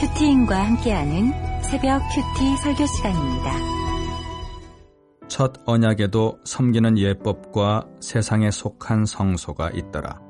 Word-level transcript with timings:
큐티인과 0.00 0.64
함께하는 0.64 1.32
새벽 1.60 2.00
큐티 2.14 2.56
설교 2.58 2.86
시간입니다. 2.86 3.52
첫 5.26 5.54
언약에도 5.66 6.38
섬기는 6.44 6.96
예법과 6.96 7.84
세상에 7.98 8.52
속한 8.52 9.06
성소가 9.06 9.70
있더라. 9.70 10.20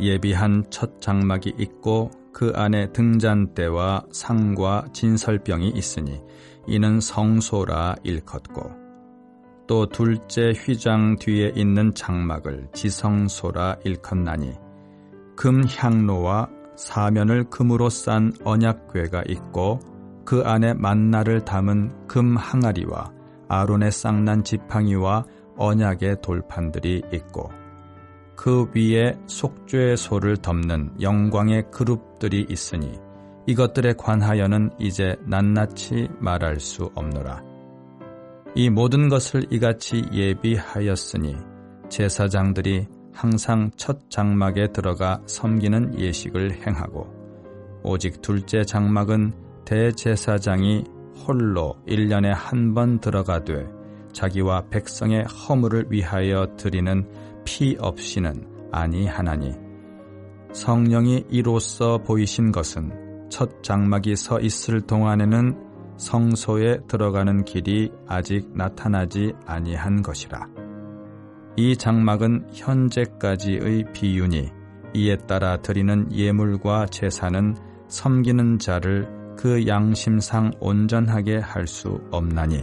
예비한 0.00 0.64
첫 0.70 1.02
장막이 1.02 1.52
있고 1.58 2.10
그 2.32 2.52
안에 2.54 2.92
등잔대와 2.92 4.06
상과 4.10 4.86
진설병이 4.94 5.68
있으니 5.68 6.22
이는 6.66 6.98
성소라 6.98 7.96
일컫고 8.04 8.70
또 9.66 9.86
둘째 9.86 10.52
휘장 10.52 11.16
뒤에 11.16 11.52
있는 11.54 11.92
장막을 11.92 12.68
지성소라 12.72 13.80
일컫나니 13.84 14.54
금 15.36 15.62
향로와 15.68 16.48
사면을 16.76 17.44
금으로 17.50 17.88
싼 17.88 18.32
언약궤가 18.44 19.24
있고 19.28 19.80
그 20.24 20.42
안에 20.44 20.74
만나를 20.74 21.44
담은 21.44 22.06
금 22.06 22.36
항아리와 22.36 23.10
아론의 23.48 23.90
쌍난 23.90 24.44
지팡이와 24.44 25.24
언약의 25.56 26.22
돌판들이 26.22 27.02
있고 27.12 27.50
그 28.34 28.66
위에 28.74 29.14
속죄의 29.26 29.96
소를 29.96 30.36
덮는 30.36 31.00
영광의 31.00 31.70
그룹들이 31.70 32.46
있으니 32.48 32.98
이것들에 33.46 33.94
관하여는 33.94 34.70
이제 34.78 35.16
낱낱이 35.26 36.08
말할 36.18 36.60
수 36.60 36.90
없노라. 36.94 37.42
이 38.54 38.70
모든 38.70 39.08
것을 39.08 39.46
이같이 39.50 40.04
예비하였으니 40.12 41.36
제사장들이 41.88 42.86
항상 43.12 43.70
첫 43.76 44.10
장막에 44.10 44.72
들어가 44.72 45.20
섬기는 45.26 45.98
예식을 45.98 46.66
행하고 46.66 47.06
오직 47.82 48.22
둘째 48.22 48.64
장막은 48.64 49.32
대제사장이 49.64 50.84
홀로 51.26 51.76
1년에 51.86 52.32
한 52.34 52.74
번 52.74 52.98
들어가되 53.00 53.66
자기와 54.12 54.64
백성의 54.70 55.24
허물을 55.24 55.86
위하여 55.90 56.46
드리는 56.56 57.06
피 57.44 57.76
없이는 57.78 58.46
아니하나니 58.70 59.52
성령이 60.52 61.26
이로써 61.30 61.98
보이신 61.98 62.52
것은 62.52 63.28
첫 63.30 63.62
장막이 63.62 64.16
서 64.16 64.38
있을 64.40 64.82
동안에는 64.82 65.56
성소에 65.96 66.80
들어가는 66.88 67.44
길이 67.44 67.90
아직 68.06 68.50
나타나지 68.54 69.32
아니한 69.46 70.02
것이라. 70.02 70.61
이 71.56 71.76
장막은 71.76 72.48
현재까지의 72.52 73.92
비유니 73.92 74.50
이에 74.94 75.16
따라 75.28 75.56
드리는 75.58 76.10
예물과 76.12 76.86
제사는 76.86 77.56
섬기는 77.88 78.58
자를 78.58 79.08
그 79.36 79.66
양심상 79.66 80.52
온전하게 80.60 81.38
할 81.38 81.66
수 81.66 82.00
없나니 82.10 82.62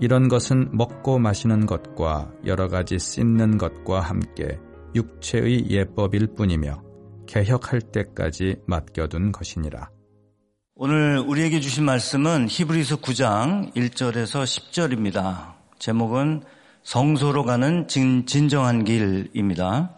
이런 0.00 0.28
것은 0.28 0.70
먹고 0.72 1.18
마시는 1.18 1.66
것과 1.66 2.32
여러 2.46 2.68
가지 2.68 2.98
씻는 2.98 3.58
것과 3.58 4.00
함께 4.00 4.58
육체의 4.94 5.70
예법일 5.70 6.34
뿐이며 6.36 6.82
개혁할 7.26 7.80
때까지 7.80 8.56
맡겨둔 8.66 9.32
것이니라. 9.32 9.88
오늘 10.74 11.18
우리에게 11.20 11.60
주신 11.60 11.84
말씀은 11.84 12.48
히브리서 12.48 12.96
9장 12.96 13.72
1절에서 13.74 14.42
10절입니다. 14.42 15.54
제목은 15.78 16.42
성소로 16.84 17.44
가는 17.44 17.88
진, 17.88 18.26
정한 18.26 18.84
길입니다. 18.84 19.90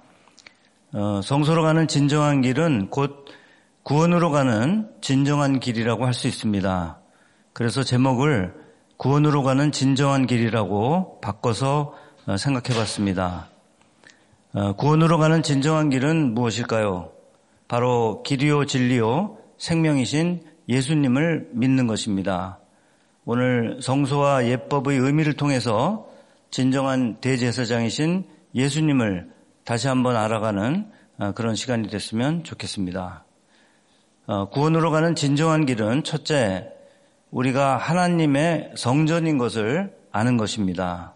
어, 0.92 1.20
성소로 1.22 1.62
가는 1.62 1.88
진정한 1.88 2.40
길은 2.40 2.90
곧 2.90 3.26
구원으로 3.82 4.30
가는 4.30 4.88
진정한 5.00 5.58
길이라고 5.60 6.06
할 6.06 6.14
수 6.14 6.28
있습니다. 6.28 6.98
그래서 7.52 7.82
제목을 7.82 8.54
구원으로 8.96 9.42
가는 9.42 9.72
진정한 9.72 10.26
길이라고 10.26 11.20
바꿔서 11.20 11.94
어, 12.26 12.36
생각해 12.36 12.78
봤습니다. 12.78 13.48
어, 14.54 14.74
구원으로 14.74 15.18
가는 15.18 15.42
진정한 15.42 15.90
길은 15.90 16.34
무엇일까요? 16.34 17.10
바로 17.66 18.22
길이요 18.22 18.66
진리요 18.66 19.38
생명이신 19.58 20.44
예수님을 20.68 21.48
믿는 21.52 21.88
것입니다. 21.88 22.60
오늘 23.24 23.78
성소와 23.82 24.46
예법의 24.46 24.98
의미를 24.98 25.32
통해서 25.32 26.05
진정한 26.56 27.16
대제사장이신 27.20 28.24
예수님을 28.54 29.30
다시 29.64 29.88
한번 29.88 30.16
알아가는 30.16 30.90
어, 31.18 31.32
그런 31.32 31.54
시간이 31.54 31.88
됐으면 31.88 32.44
좋겠습니다. 32.44 33.26
어, 34.24 34.48
구원으로 34.48 34.90
가는 34.90 35.14
진정한 35.14 35.66
길은 35.66 36.02
첫째, 36.04 36.72
우리가 37.30 37.76
하나님의 37.76 38.72
성전인 38.74 39.36
것을 39.36 39.94
아는 40.10 40.38
것입니다. 40.38 41.12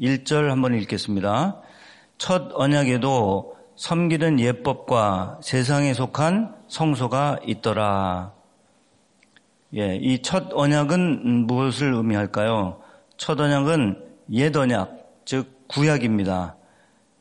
1절 0.00 0.46
한번 0.46 0.76
읽겠습니다. 0.76 1.60
첫 2.16 2.52
언약에도 2.54 3.56
섬기는 3.74 4.38
예법과 4.38 5.40
세상에 5.42 5.92
속한 5.92 6.54
성소가 6.68 7.40
있더라. 7.44 8.32
예, 9.74 9.96
이 9.96 10.22
첫 10.22 10.52
언약은 10.52 11.48
무엇을 11.48 11.94
의미할까요? 11.94 12.80
첫 13.16 13.40
언약은 13.40 14.07
옛 14.32 14.54
언약, 14.56 15.22
즉 15.24 15.66
구약입니다. 15.68 16.56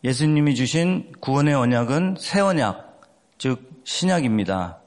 예수님이 0.04 0.56
주신 0.56 1.12
구원의 1.20 1.54
언약은 1.56 2.16
새 2.20 2.40
언약, 2.40 3.02
즉 3.38 3.82
신약입니다. 3.84 4.80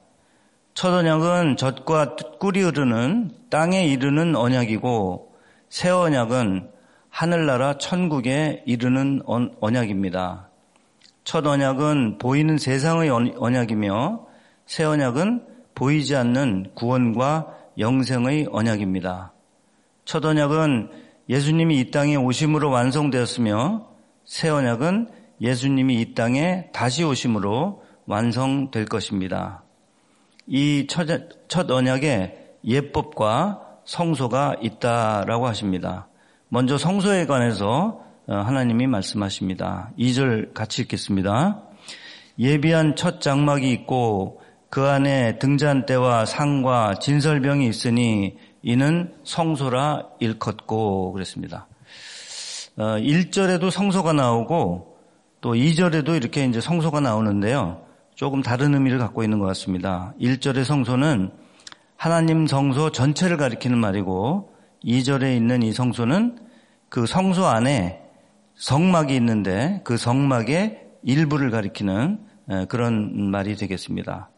첫 0.73 0.93
언약은 0.93 1.57
젖과 1.57 2.15
꿀이 2.39 2.61
흐르는 2.61 3.31
땅에 3.49 3.85
이르는 3.85 4.35
언약이고 4.35 5.35
새 5.69 5.89
언약은 5.89 6.69
하늘나라 7.09 7.77
천국에 7.77 8.63
이르는 8.65 9.21
언약입니다. 9.59 10.49
첫 11.23 11.45
언약은 11.45 12.17
보이는 12.17 12.57
세상의 12.57 13.09
언약이며 13.09 14.25
새 14.65 14.83
언약은 14.83 15.45
보이지 15.75 16.15
않는 16.15 16.71
구원과 16.75 17.57
영생의 17.77 18.47
언약입니다. 18.51 19.33
첫 20.05 20.23
언약은 20.23 20.89
예수님이 21.29 21.79
이 21.79 21.91
땅에 21.91 22.15
오심으로 22.15 22.69
완성되었으며 22.69 23.87
새 24.25 24.49
언약은 24.49 25.09
예수님이 25.41 26.01
이 26.01 26.13
땅에 26.13 26.69
다시 26.71 27.03
오심으로 27.03 27.83
완성될 28.05 28.85
것입니다. 28.85 29.63
이 30.47 30.87
첫, 30.87 31.07
첫 31.47 31.69
언약에 31.69 32.57
예법과 32.65 33.61
성소가 33.85 34.57
있다라고 34.61 35.47
하십니다. 35.47 36.07
먼저 36.49 36.77
성소에 36.77 37.25
관해서 37.25 38.01
어, 38.27 38.35
하나님이 38.35 38.87
말씀하십니다. 38.87 39.91
2절 39.97 40.53
같이 40.53 40.83
읽겠습니다. 40.83 41.63
예비한 42.37 42.95
첫 42.95 43.21
장막이 43.21 43.71
있고 43.71 44.41
그 44.69 44.83
안에 44.83 45.37
등잔대와 45.39 46.25
상과 46.25 46.95
진설병이 46.95 47.67
있으니 47.67 48.37
이는 48.63 49.13
성소라 49.23 50.07
일컫고 50.19 51.13
그랬습니다. 51.13 51.67
1절에도 52.77 53.65
어, 53.65 53.69
성소가 53.69 54.13
나오고 54.13 54.97
또 55.41 55.53
2절에도 55.53 56.15
이렇게 56.15 56.45
이제 56.45 56.61
성소가 56.61 56.99
나오는데요. 56.99 57.83
조금 58.15 58.41
다른 58.41 58.73
의미를 58.73 58.99
갖고 58.99 59.23
있는 59.23 59.39
것 59.39 59.45
같습니다. 59.47 60.13
1절의 60.19 60.63
성소는 60.63 61.31
하나님 61.97 62.47
성소 62.47 62.91
전체를 62.91 63.37
가리키는 63.37 63.77
말이고 63.77 64.53
2절에 64.83 65.35
있는 65.35 65.63
이 65.63 65.73
성소는 65.73 66.37
그 66.89 67.05
성소 67.05 67.45
안에 67.45 68.01
성막이 68.55 69.15
있는데 69.15 69.81
그 69.83 69.97
성막의 69.97 70.81
일부를 71.03 71.49
가리키는 71.49 72.19
그런 72.67 73.31
말이 73.31 73.55
되겠습니다. 73.55 74.29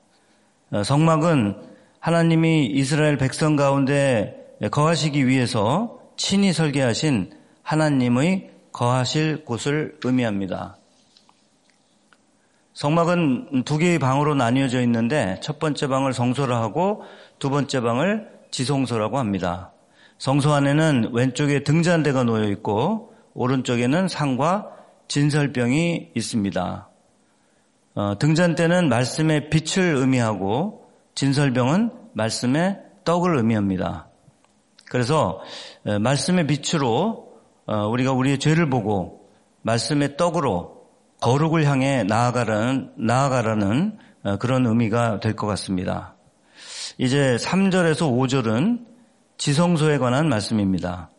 어, 0.72 0.84
성막은 0.84 1.73
하나님이 2.04 2.66
이스라엘 2.66 3.16
백성 3.16 3.56
가운데 3.56 4.36
거하시기 4.70 5.26
위해서 5.26 6.02
친히 6.18 6.52
설계하신 6.52 7.32
하나님의 7.62 8.50
거하실 8.74 9.46
곳을 9.46 9.98
의미합니다. 10.04 10.76
성막은 12.74 13.64
두 13.64 13.78
개의 13.78 14.00
방으로 14.00 14.36
나뉘어져 14.36 14.82
있는데 14.82 15.40
첫 15.42 15.60
번째 15.60 15.88
방을 15.88 16.12
성소라 16.12 16.60
하고 16.60 17.04
두 17.40 17.50
번째 17.50 17.80
방을 17.80 18.28
지성소라고 18.52 19.18
합니다. 19.18 19.72
성소 20.18 20.52
안에는 20.52 21.12
왼쪽에 21.14 21.64
등잔대가 21.64 22.26
놓여 22.26 22.50
있고 22.50 23.14
오른쪽에는 23.34 24.10
상과 24.10 24.68
진설병이 25.08 26.12
있습니다. 26.14 26.90
어, 27.96 28.18
등잔대는 28.20 28.90
말씀의 28.90 29.50
빛을 29.50 29.96
의미하고 29.96 30.83
진설병은 31.16 31.92
말씀의 32.14 32.80
떡을 33.04 33.38
의미합니다. 33.38 34.08
그래서 34.86 35.42
말씀의 35.84 36.48
빛으로 36.48 37.34
어, 37.66 37.88
우리가 37.88 38.12
우리의 38.12 38.40
죄를 38.40 38.70
보고 38.70 39.30
말씀의 39.62 40.18
떡으로 40.18 40.84
거룩을 41.22 41.66
향해 41.66 42.04
나아가라는, 42.04 42.94
나아가라는 42.98 43.98
어, 44.24 44.38
그런 44.38 44.66
의미가 44.66 45.20
될 45.20 45.36
것 45.36 45.48
같습니다. 45.48 46.16
이제 46.98 47.38
3절에서 47.38 48.12
5절은 48.12 48.86
지성소에 49.38 49.98
관한 49.98 50.30
말씀입니다. 50.30 51.10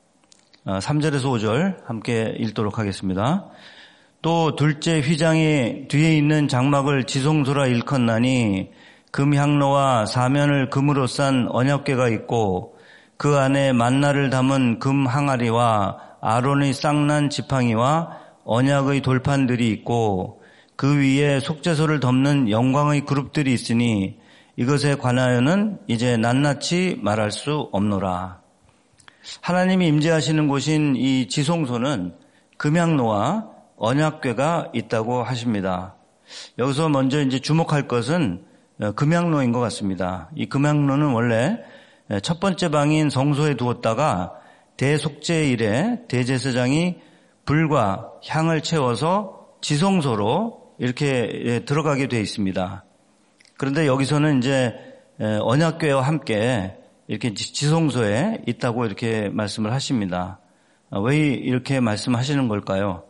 3절에서 0.67 1.27
어, 1.27 1.33
5절 1.33 1.85
함께 1.85 2.35
읽도록 2.39 2.79
하겠습니다. 2.79 3.49
또 4.23 4.57
둘째 4.57 5.01
휘장이 5.01 5.89
뒤에 5.89 6.17
있는 6.17 6.49
장막을 6.49 7.05
지성소라 7.05 7.67
일컫나니 7.67 8.71
금향로와 9.15 10.07
사면을 10.07 10.71
금으로 10.71 11.07
싼 11.07 11.47
언약궤가 11.49 12.09
있고 12.09 12.77
그 13.17 13.37
안에 13.37 13.73
만나를 13.73 14.29
담은 14.29 14.81
금 14.81 15.07
항아리와 15.07 15.99
아론의 16.21 16.75
쌍난 16.75 17.31
지팡이와 17.31 18.19
언약의 18.43 19.03
돌판들이 19.03 19.71
있고 19.71 20.43
그 20.75 20.99
위에 20.99 21.39
속죄소를 21.39 22.01
덮는 22.01 22.51
영광의 22.51 23.05
그룹들이 23.05 23.53
있으니 23.55 24.19
이것에 24.57 24.97
관하여는 24.97 25.79
이제 25.87 26.17
낱낱이 26.17 26.99
말할 27.01 27.31
수 27.31 27.69
없노라. 27.71 28.41
하나님이 29.43 29.87
임재하시는 29.87 30.49
곳인 30.49 30.97
이 30.97 31.29
지송소는 31.29 32.17
금양로와 32.57 33.47
언약궤가 33.77 34.73
있다고 34.75 35.23
하십니다. 35.23 35.95
여기서 36.59 36.89
먼저 36.89 37.23
이제 37.23 37.39
주목할 37.39 37.87
것은 37.87 38.43
어, 38.43 38.54
금양로인 38.97 39.53
것 39.53 39.61
같습니다. 39.61 40.31
이 40.35 40.47
금양로는 40.47 41.13
원래 41.13 41.59
첫 42.23 42.41
번째 42.41 42.71
방인 42.71 43.11
성소에 43.11 43.57
두었다가 43.57 44.35
대속죄일에 44.77 46.07
대제사장이 46.09 46.97
불과 47.45 48.11
향을 48.27 48.63
채워서 48.63 49.49
지성소로 49.61 50.75
이렇게 50.79 51.63
들어가게 51.65 52.09
되어 52.09 52.21
있습니다. 52.21 52.85
그런데 53.57 53.87
여기서는 53.87 54.39
이제 54.39 54.75
언약궤와 55.19 56.03
함께 56.03 56.77
이렇게 57.07 57.35
지성소에 57.35 58.43
있다고 58.47 58.87
이렇게 58.87 59.29
말씀을 59.29 59.73
하십니다. 59.73 60.41
아, 60.91 60.99
왜 60.99 61.19
이렇게 61.19 61.81
말씀하시는 61.81 62.49
걸까요? 62.49 63.05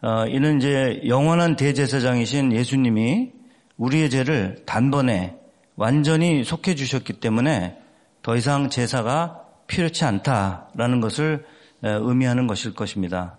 아, 0.00 0.26
이는 0.28 0.58
이제 0.58 1.00
영원한 1.06 1.56
대제사장이신 1.56 2.52
예수님이 2.52 3.32
우리의 3.78 4.10
죄를 4.10 4.62
단번에 4.66 5.36
완전히 5.76 6.44
속해 6.44 6.74
주셨기 6.74 7.14
때문에 7.14 7.78
더 8.22 8.36
이상 8.36 8.68
제사가 8.68 9.42
필요치 9.68 10.04
않다라는 10.04 11.00
것을 11.00 11.46
의미하는 11.82 12.46
것일 12.46 12.74
것입니다. 12.74 13.38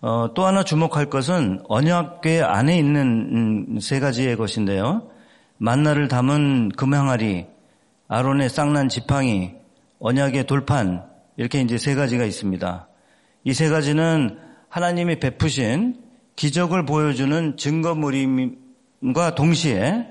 어, 0.00 0.32
또 0.34 0.44
하나 0.46 0.62
주목할 0.62 1.06
것은 1.10 1.62
언약궤 1.68 2.42
안에 2.42 2.78
있는 2.78 3.68
음, 3.76 3.80
세 3.80 4.00
가지의 4.00 4.36
것인데요. 4.36 5.10
만나를 5.58 6.08
담은 6.08 6.70
금항아리, 6.70 7.46
아론의 8.08 8.50
쌍난 8.50 8.88
지팡이, 8.88 9.52
언약의 9.98 10.44
돌판 10.44 11.04
이렇게 11.36 11.60
이제 11.60 11.78
세 11.78 11.94
가지가 11.94 12.24
있습니다. 12.24 12.88
이 13.44 13.52
세 13.52 13.68
가지는 13.68 14.38
하나님이 14.68 15.20
베푸신 15.20 16.02
기적을 16.36 16.84
보여주는 16.84 17.56
증거물임 17.56 18.63
과 19.12 19.34
동시에 19.34 20.06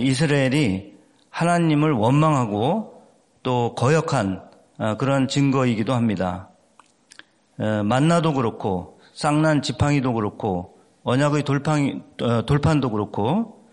이스라엘이 0.00 0.94
하나님을 1.30 1.92
원망하고 1.92 3.04
또 3.42 3.74
거역한 3.76 4.42
어, 4.78 4.96
그런 4.96 5.28
증거이기도 5.28 5.92
합니다. 5.92 6.48
만나도 7.56 8.32
그렇고 8.32 8.98
쌍난 9.12 9.60
지팡이도 9.60 10.14
그렇고 10.14 10.78
언약의 11.02 11.42
돌판, 11.42 12.02
어, 12.22 12.46
돌판도 12.46 12.90
그렇고 12.90 13.66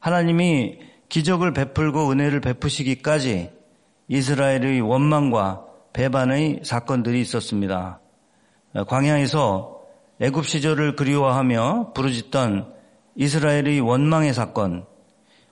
하나님이 0.00 0.80
기적을 1.08 1.52
베풀고 1.52 2.10
은혜를 2.10 2.40
베푸시기까지 2.40 3.50
이스라엘의 4.08 4.80
원망과 4.80 5.64
배반의 5.92 6.60
사건들이 6.64 7.20
있었습니다. 7.20 8.00
광야에서 8.86 9.80
애굽 10.20 10.44
시절을 10.44 10.96
그리워하며 10.96 11.92
부르짖던 11.94 12.77
이스라엘의 13.18 13.80
원망의 13.80 14.32
사건, 14.32 14.86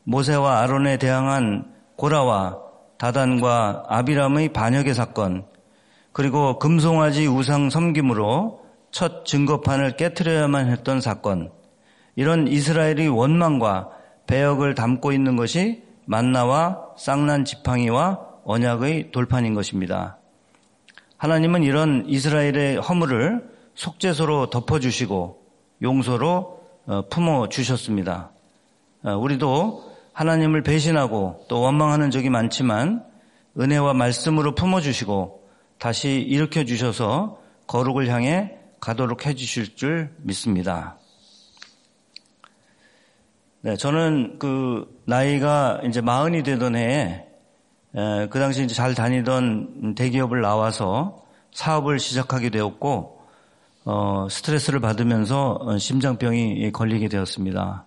모세와 0.05 0.61
아론에 0.61 0.99
대항한 0.99 1.75
고라와 1.97 2.61
다단과 2.97 3.87
아비람의 3.89 4.53
반역의 4.53 4.95
사건, 4.95 5.45
그리고 6.13 6.61
금송아지 6.61 7.27
우상 7.27 7.69
섬김으로 7.69 8.65
첫 8.93 9.27
증거판을 9.27 9.97
깨뜨려야만 9.97 10.69
했던 10.69 11.01
사건, 11.01 11.51
이런 12.15 12.47
이스라엘의 12.47 13.09
원망과 13.09 13.91
배역을 14.29 14.77
담고 14.77 15.11
있는 15.11 15.35
것이 15.35 15.83
만나와 16.05 16.95
쌍난 16.97 17.45
지팡이와 17.45 18.21
언약의 18.45 19.11
돌판인 19.11 19.55
것입니다. 19.55 20.19
하나님은 21.17 21.65
이런 21.65 22.05
이스라엘의 22.07 22.77
허물을 22.77 23.51
속죄소로 23.75 24.51
덮어주시고 24.51 25.43
용서로 25.83 26.56
어, 26.56 26.56
품어 27.11 27.49
주셨습니다. 27.49 28.31
어, 29.03 29.17
우리도 29.17 29.97
하나님을 30.13 30.63
배신하고 30.63 31.45
또 31.49 31.61
원망하는 31.61 32.11
적이 32.11 32.31
많지만 32.31 33.05
은혜와 33.59 33.95
말씀으로 33.95 34.55
품어 34.55 34.81
주시고 34.81 35.47
다시 35.79 36.21
일으켜 36.21 36.65
주셔서 36.65 37.41
거룩을 37.67 38.09
향해 38.09 38.57
가도록 38.81 39.27
해 39.27 39.35
주실 39.35 39.77
줄 39.77 40.15
믿습니다. 40.19 40.97
네, 43.63 43.77
저는 43.77 44.39
그 44.39 44.87
나이가 45.07 45.81
이제 45.85 46.01
마흔이 46.01 46.45
되던 46.45 46.77
해에 46.77 47.27
에, 47.97 48.29
그 48.29 48.39
당시 48.39 48.63
이제 48.63 48.75
잘 48.75 48.95
다니던 48.95 49.95
대기업을 49.97 50.41
나와서 50.41 51.25
사업을 51.53 51.99
시작하게 51.99 52.51
되었고 52.51 53.16
어, 53.89 54.27
스트레스를 54.29 54.81
받으면서 54.81 55.79
심장병이 55.79 56.73
걸리게 56.73 57.09
되었습니다. 57.09 57.87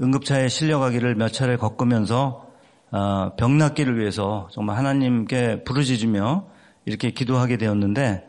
응급차에 0.00 0.48
실려가기를 0.48 1.16
몇 1.16 1.28
차례 1.34 1.56
겪으면서 1.56 2.48
어, 2.90 3.32
병 3.36 3.58
낫기를 3.58 3.98
위해서 3.98 4.48
정말 4.50 4.78
하나님께 4.78 5.64
부르짖으며 5.64 6.46
이렇게 6.86 7.10
기도하게 7.10 7.58
되었는데 7.58 8.26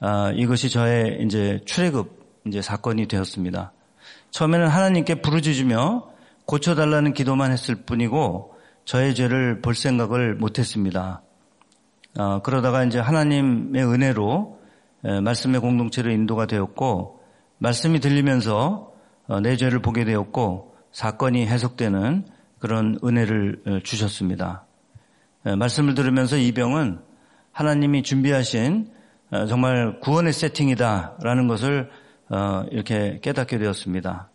어, 0.00 0.32
이것이 0.34 0.70
저의 0.70 1.18
이제 1.22 1.60
출애굽 1.66 2.18
이제 2.46 2.62
사건이 2.62 3.08
되었습니다. 3.08 3.72
처음에는 4.30 4.68
하나님께 4.68 5.20
부르짖으며 5.20 6.08
고쳐달라는 6.46 7.12
기도만 7.12 7.52
했을 7.52 7.74
뿐이고 7.74 8.54
저의 8.86 9.14
죄를 9.14 9.60
볼 9.60 9.74
생각을 9.74 10.34
못했습니다. 10.36 11.20
어, 12.18 12.40
그러다가 12.40 12.84
이제 12.84 12.98
하나님의 12.98 13.84
은혜로 13.84 14.54
에, 14.54 14.57
말씀의 15.02 15.60
공동체로 15.60 16.10
인도가 16.10 16.46
되었고 16.46 17.20
말씀이 17.58 18.00
들리면서 18.00 18.92
어, 19.26 19.40
내 19.40 19.56
죄를 19.56 19.80
보게 19.80 20.04
되었고 20.04 20.74
사건이 20.92 21.46
해석되는 21.46 22.26
그런 22.58 22.98
은혜를 23.04 23.62
어, 23.66 23.78
주셨습니다. 23.84 24.64
말씀을 25.44 25.94
들으면서 25.94 26.36
이 26.36 26.52
병은 26.52 27.00
하나님이 27.52 28.02
준비하신 28.02 28.90
어, 29.30 29.46
정말 29.46 30.00
구원의 30.00 30.32
세팅이다라는 30.32 31.48
것을 31.48 31.90
어, 32.30 32.64
이렇게 32.70 33.20
깨닫게 33.22 33.58
되었습니다. 33.58 34.30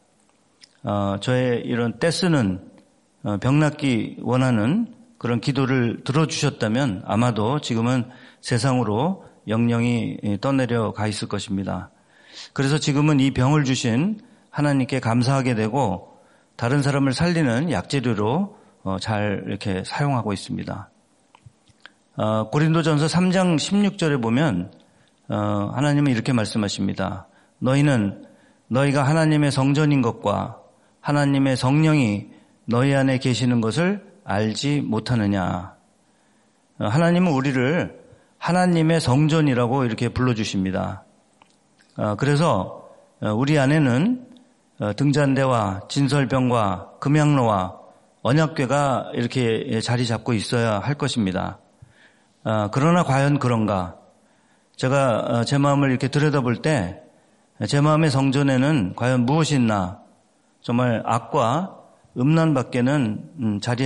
저의 1.22 1.62
이런 1.62 1.98
떼쓰는 1.98 2.60
병낫기 3.40 4.18
원하는 4.22 4.94
그런 5.18 5.40
기도를 5.40 6.04
들어주셨다면 6.04 7.04
아마도 7.06 7.62
지금은 7.62 8.10
세상으로 8.42 9.24
영영이 9.48 10.40
떠내려 10.42 10.94
가 10.94 11.08
있을 11.08 11.28
것입니다. 11.28 11.90
그래서 12.54 12.78
지금은 12.78 13.20
이 13.20 13.32
병을 13.32 13.64
주신 13.64 14.20
하나님께 14.50 15.00
감사하게 15.00 15.56
되고 15.56 16.20
다른 16.56 16.82
사람을 16.82 17.14
살리는 17.14 17.72
약재료로 17.72 18.58
어, 18.84 18.98
잘 19.00 19.44
이렇게 19.48 19.84
사용하고 19.86 20.34
있습니다. 20.34 20.90
어, 22.16 22.50
고린도전서 22.50 23.08
3장 23.08 23.56
16절에 23.56 24.22
보면 24.22 24.72
어, 25.30 25.36
하나님은 25.74 26.12
이렇게 26.12 26.34
말씀하십니다. 26.34 27.28
너희는 27.60 28.26
너희가 28.68 29.04
하나님의 29.04 29.52
성전인 29.52 30.02
것과 30.02 30.60
하나님의 31.00 31.58
성령이 31.58 32.28
너희 32.66 32.94
안에 32.94 33.18
계시는 33.18 33.62
것을 33.62 34.06
알지 34.24 34.82
못하느냐. 34.82 35.76
하나님은 36.80 37.32
우리를 37.32 38.03
하나님의 38.44 39.00
성전이라고 39.00 39.86
이렇게 39.86 40.10
불러주십니다. 40.10 41.04
그래서 42.18 42.90
우리 43.22 43.58
안에는 43.58 44.28
어, 44.80 44.94
등잔대와 44.94 45.82
진설병과 45.88 46.94
금양로와 47.00 47.80
언약궤가 48.24 49.12
이렇게 49.14 49.80
자리 49.82 50.06
잡고 50.08 50.34
있어야 50.34 50.80
할 50.80 50.96
것입니다. 50.96 51.60
어, 52.44 52.70
그러나 52.72 53.04
과연 53.04 53.38
그런가? 53.38 53.96
제가 54.76 55.20
어, 55.20 55.44
제 55.44 55.58
마음을 55.60 55.90
이렇게 55.90 56.08
들여다볼 56.08 56.62
때 56.64 57.04
제 57.68 57.80
마음의 57.80 58.10
성전에는 58.10 58.94
과연 58.96 59.26
무엇이 59.26 59.56
있나? 59.56 60.02
정말 60.62 61.02
악과 61.06 61.78
음란밖에는 62.18 63.30
음, 63.40 63.60
자리 63.62 63.86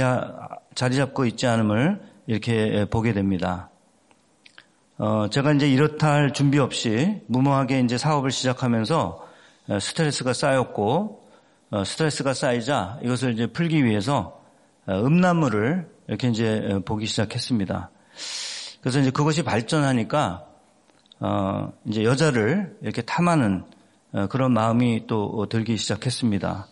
잡고 0.96 1.26
있지 1.26 1.48
않음을 1.48 2.02
이렇게 2.28 2.86
보게 2.90 3.14
됩니다. 3.14 3.70
어, 5.00 5.30
제가 5.30 5.54
이제 5.54 5.70
이렇다 5.70 6.12
할 6.12 6.34
준비 6.34 6.58
없이 6.58 7.22
무모하게 7.28 7.82
이제 7.82 8.00
사업을 8.00 8.32
시작하면서 8.32 9.28
어, 9.70 9.80
스트레스가 9.80 10.34
쌓였고 10.34 11.24
어, 11.70 11.84
스트레스가 11.84 12.34
쌓이자 12.34 12.98
이것을 13.04 13.34
이제 13.34 13.46
풀기 13.46 13.86
위해서 13.86 14.42
어, 14.88 14.94
음란물을 14.94 15.88
이렇게 16.08 16.30
이제 16.30 16.80
보기 16.86 17.06
시작했습니다. 17.06 17.92
그래서 18.82 19.00
이제 19.00 19.12
그것이 19.12 19.44
발전하니까 19.44 20.46
어, 21.20 21.72
이제 21.86 22.04
여자를 22.04 22.76
이렇게 22.82 23.04
탐하는 23.04 23.66
어, 24.14 24.26
그런 24.28 24.52
마음이 24.52 25.06
또 25.06 25.46
들기 25.48 25.78
시작했습니다. 25.78 26.66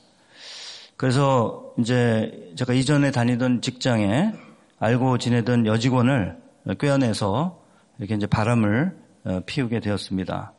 그래서 0.98 1.74
이제 1.78 2.54
제가 2.56 2.74
이전에 2.74 3.12
다니던 3.12 3.62
직장에 3.62 4.34
알고 4.80 5.20
지내던 5.20 5.68
여직원을 5.68 6.38
꿰어내서 6.80 7.65
이렇게 8.00 8.16
이제 8.16 8.28
바람을 8.28 8.98
어, 9.26 9.40
피우게 9.46 9.80
되었습니다. 9.80 10.54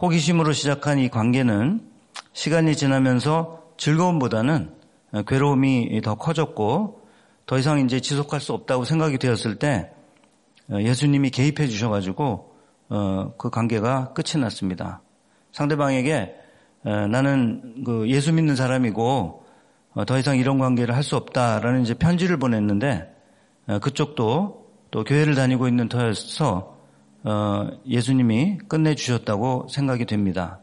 호기심으로 0.00 0.52
시작한 0.52 0.98
이 0.98 1.08
관계는 1.08 1.80
시간이 2.32 2.76
지나면서 2.76 3.72
즐거움보다는 3.76 4.74
괴로움이 5.26 6.00
더 6.02 6.14
커졌고 6.16 7.02
더 7.46 7.58
이상 7.58 7.80
이제 7.80 8.00
지속할 8.00 8.40
수 8.40 8.52
없다고 8.52 8.84
생각이 8.84 9.18
되었을 9.18 9.56
때 9.56 9.90
어, 10.70 10.80
예수님이 10.80 11.30
개입해 11.30 11.66
주셔가지고 11.66 12.54
어, 12.90 13.34
그 13.38 13.50
관계가 13.50 14.12
끝이 14.12 14.40
났습니다. 14.40 15.02
상대방에게 15.52 16.34
나는 16.84 17.82
그 17.84 18.08
예수 18.08 18.32
믿는 18.32 18.54
사람이고 18.54 19.44
더 20.06 20.18
이상 20.18 20.38
이런 20.38 20.58
관계를 20.58 20.94
할 20.94 21.02
수 21.02 21.16
없다라는 21.16 21.82
이제 21.82 21.92
편지를 21.92 22.36
보냈는데 22.38 23.12
그쪽도 23.82 24.57
또 24.90 25.04
교회를 25.04 25.34
다니고 25.34 25.68
있는 25.68 25.88
터여서 25.88 26.76
어, 27.24 27.68
예수님이 27.86 28.58
끝내주셨다고 28.68 29.68
생각이 29.70 30.06
됩니다. 30.06 30.60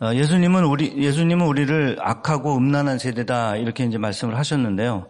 어, 0.00 0.14
예수님은 0.14 0.64
우리, 0.64 0.96
예수님은 0.96 1.46
우리를 1.46 1.98
악하고 2.00 2.56
음란한 2.56 2.98
세대다 2.98 3.56
이렇게 3.56 3.84
이제 3.84 3.98
말씀을 3.98 4.38
하셨는데요. 4.38 5.06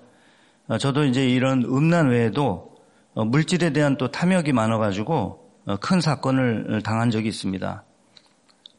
어, 0.69 0.79
저도 0.79 1.05
이제 1.05 1.29
이런 1.29 1.63
음란 1.65 2.09
외에도 2.09 2.75
물질에 3.15 3.71
대한 3.71 3.97
또 3.97 4.11
탐욕이 4.11 4.53
많아가지고 4.53 5.45
큰 5.81 6.01
사건을 6.01 6.83
당한 6.83 7.13
적이 7.13 7.29
있습니다. 7.29 7.85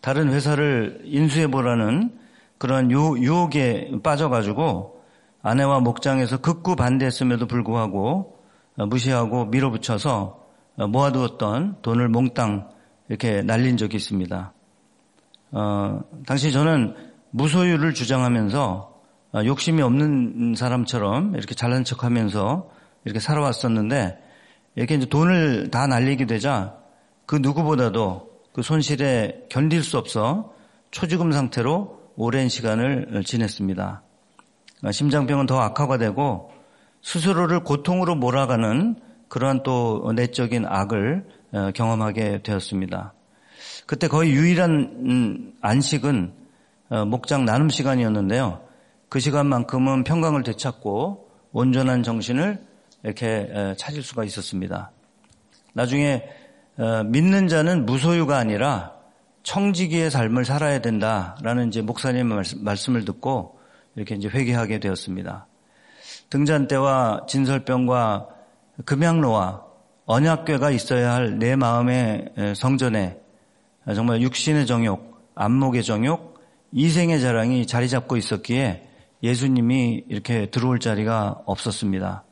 다른 0.02 0.30
회사를 0.30 1.00
인수해 1.06 1.48
보라는 1.48 2.12
그런 2.58 2.92
유혹에 2.92 3.92
빠져가지고 4.04 4.95
아내와 5.46 5.80
목장에서 5.80 6.38
극구 6.38 6.76
반대했음에도 6.76 7.46
불구하고 7.46 8.40
무시하고 8.78 9.46
밀어붙여서 9.46 10.44
어, 10.78 10.88
모아두었던 10.88 11.84
돈을 11.84 12.10
몽땅 12.10 12.68
이렇게 13.10 13.44
날린 13.44 13.78
적이 13.78 13.98
있습니다. 13.98 14.54
어, 15.52 16.02
당시 16.26 16.52
저는 16.52 16.96
무소유를 17.30 17.94
주장하면서 17.94 18.94
어, 19.36 19.46
욕심이 19.46 19.84
없는 19.84 20.56
사람처럼 20.58 21.36
이렇게 21.36 21.54
잘난 21.54 21.84
척하면서 21.84 22.68
이렇게 23.06 23.20
살아왔었는데 23.20 24.18
이렇게 24.74 24.96
이제 24.96 25.06
돈을 25.06 25.70
다 25.70 25.86
날리게 25.86 26.26
되자 26.26 26.76
그 27.28 27.36
누구보다도 27.36 28.32
그 28.52 28.64
손실에 28.64 29.46
견딜 29.50 29.84
수 29.84 30.00
없어 30.00 30.54
초지금 30.90 31.32
상태로 31.32 32.14
오랜 32.16 32.50
시간을 32.50 33.24
지냈습니다. 33.26 34.05
어, 34.84 34.92
심장병은 34.92 35.46
더 35.46 35.60
악화가 35.60 35.98
되고 35.98 36.52
스스로를 37.02 37.64
고통으로 37.64 38.16
몰아가는 38.16 38.96
그러한 39.28 39.64
또 39.64 40.12
내적인 40.16 40.66
악을 40.66 41.26
어, 41.54 41.72
경험하게 41.74 42.42
되었습니다. 42.44 43.14
그때 43.86 44.08
거의 44.08 44.32
유일한 44.32 44.72
음, 45.06 45.54
안식은 45.62 46.34
어, 46.90 47.06
목장 47.06 47.46
나눔 47.46 47.70
시간이었는데요. 47.70 48.62
그 49.10 49.20
시간만큼은 49.20 50.04
평강을 50.04 50.44
되찾고 50.44 51.30
온전한 51.52 52.04
정신을 52.04 52.60
이렇게 53.04 53.50
어, 53.54 53.74
찾을 53.78 54.02
수가 54.02 54.24
있었습니다. 54.24 54.92
나중에 55.74 56.24
믿는 57.06 57.48
자는 57.48 57.86
무소유가 57.86 58.38
아니라 58.38 58.94
청지기의 59.44 60.12
삶을 60.12 60.44
살아야 60.44 60.80
된다라는 60.80 61.70
이제 61.70 61.82
목사님의 61.82 62.44
말씀을 62.58 63.06
듣고 63.06 63.55
이렇게 63.96 64.16
이제 64.16 64.28
회개하게 64.28 64.80
되었습니다. 64.80 65.48
등잔 66.30 66.68
때와 66.68 67.26
진설병과 67.28 68.28
금양로와 68.86 69.64
언약궤가 70.06 70.72
있어야 70.72 71.14
할 71.14 71.40
내 71.40 71.56
마음의 71.56 72.34
성전에 72.56 73.18
정말 73.96 74.22
육신의 74.22 74.66
정욕, 74.68 75.32
안목의 75.36 75.84
정욕, 75.84 76.40
이생의 76.72 77.22
자랑이 77.22 77.66
자리 77.66 77.88
잡고 77.88 78.18
있었기에 78.18 78.88
예수님이 79.24 80.04
이렇게 80.10 80.48
들어올 80.48 80.80
자리가 80.80 81.42
없었습니다. 81.46 82.24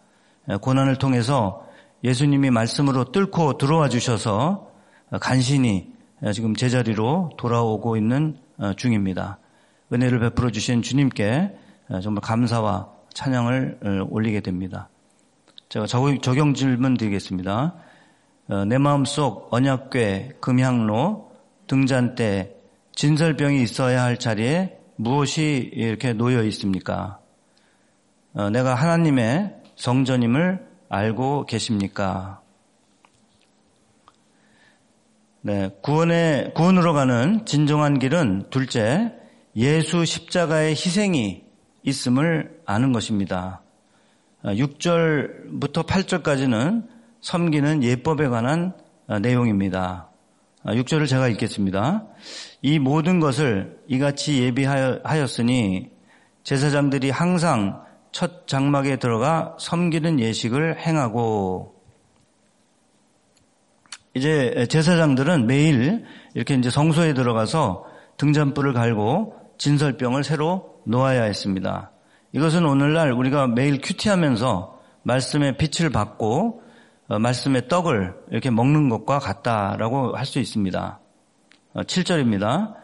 고난을 0.62 0.98
통해서 0.98 1.66
예수님이 2.04 2.50
말씀으로 2.50 3.12
뚫고 3.12 3.58
들어와 3.58 3.88
주셔서 3.88 4.70
간신히 5.22 5.94
지금 6.34 6.56
제자리로 6.56 7.32
돌아오고 7.38 7.96
있는 7.98 8.38
중입니다. 8.76 9.40
은혜를 9.94 10.20
베풀어 10.20 10.50
주신 10.50 10.82
주님께 10.82 11.56
정말 12.02 12.22
감사와 12.22 12.90
찬양을 13.14 14.08
올리게 14.10 14.40
됩니다. 14.40 14.90
제가 15.70 15.86
적용 15.86 16.54
질문 16.54 16.98
드리겠습니다. 16.98 17.76
어, 18.50 18.66
내 18.66 18.78
마음속 18.78 19.48
언약궤, 19.54 20.38
금향로, 20.42 21.32
등잔대, 21.68 22.54
진설병이 22.94 23.62
있어야 23.64 24.04
할 24.04 24.20
자리에 24.20 24.78
무엇이 24.98 25.72
이렇게 25.74 26.14
놓여 26.14 26.44
있습니까? 26.44 27.20
어, 28.34 28.50
내가 28.50 28.76
하나님의 28.76 29.56
성전임을 29.76 30.68
알고 30.90 31.46
계십니까? 31.46 32.42
네, 35.42 35.70
구원의, 35.82 36.54
구원으로 36.54 36.94
가는 36.94 37.46
진정한 37.46 37.98
길은 37.98 38.50
둘째, 38.50 39.14
예수 39.56 40.06
십자가의 40.06 40.72
희생이 40.72 41.44
있음을 41.84 42.60
아는 42.66 42.92
것입니다. 42.92 43.62
6절부터 44.44 45.80
아, 45.80 45.84
8절까지는 45.84 46.88
섬기는 47.22 47.84
예법에 47.84 48.28
관한 48.28 48.74
아, 49.08 49.20
내용입니다. 49.20 50.10
6절을 50.66 51.04
아, 51.04 51.06
제가 51.06 51.28
읽겠습니다. 51.30 52.06
이 52.62 52.80
모든 52.80 53.20
것을 53.20 53.80
이같이 53.88 54.42
예비하였으니 54.44 55.92
제사장들이 56.44 57.10
항상 57.10 57.84
첫 58.12 58.48
장막에 58.48 58.98
들어가 58.98 59.56
섬기는 59.60 60.20
예식을 60.20 60.80
행하고 60.80 61.74
이제 64.14 64.68
제사장들은 64.70 65.48
매일 65.48 66.06
이렇게 66.34 66.54
이제 66.54 66.70
성소에 66.70 67.14
들어가서 67.14 67.86
등잔불을 68.18 68.74
갈고 68.74 69.43
진설병을 69.64 70.26
새로 70.26 70.82
놓아야 70.84 71.24
했습니다. 71.24 71.92
이것은 72.34 72.66
오늘날 72.66 73.14
우리가 73.14 73.48
매일 73.48 73.80
큐티하면서 73.82 74.82
말씀의 75.04 75.56
빛을 75.58 75.90
받고 75.90 76.62
어, 77.08 77.20
말씀의 77.20 77.70
떡을 77.70 78.14
이렇게 78.32 78.50
먹는 78.50 78.90
것과 78.90 79.20
같다라고 79.20 80.18
할 80.18 80.26
수 80.26 80.40
있습니다. 80.40 81.00
7절입니다. 81.76 82.44
어, 82.44 82.76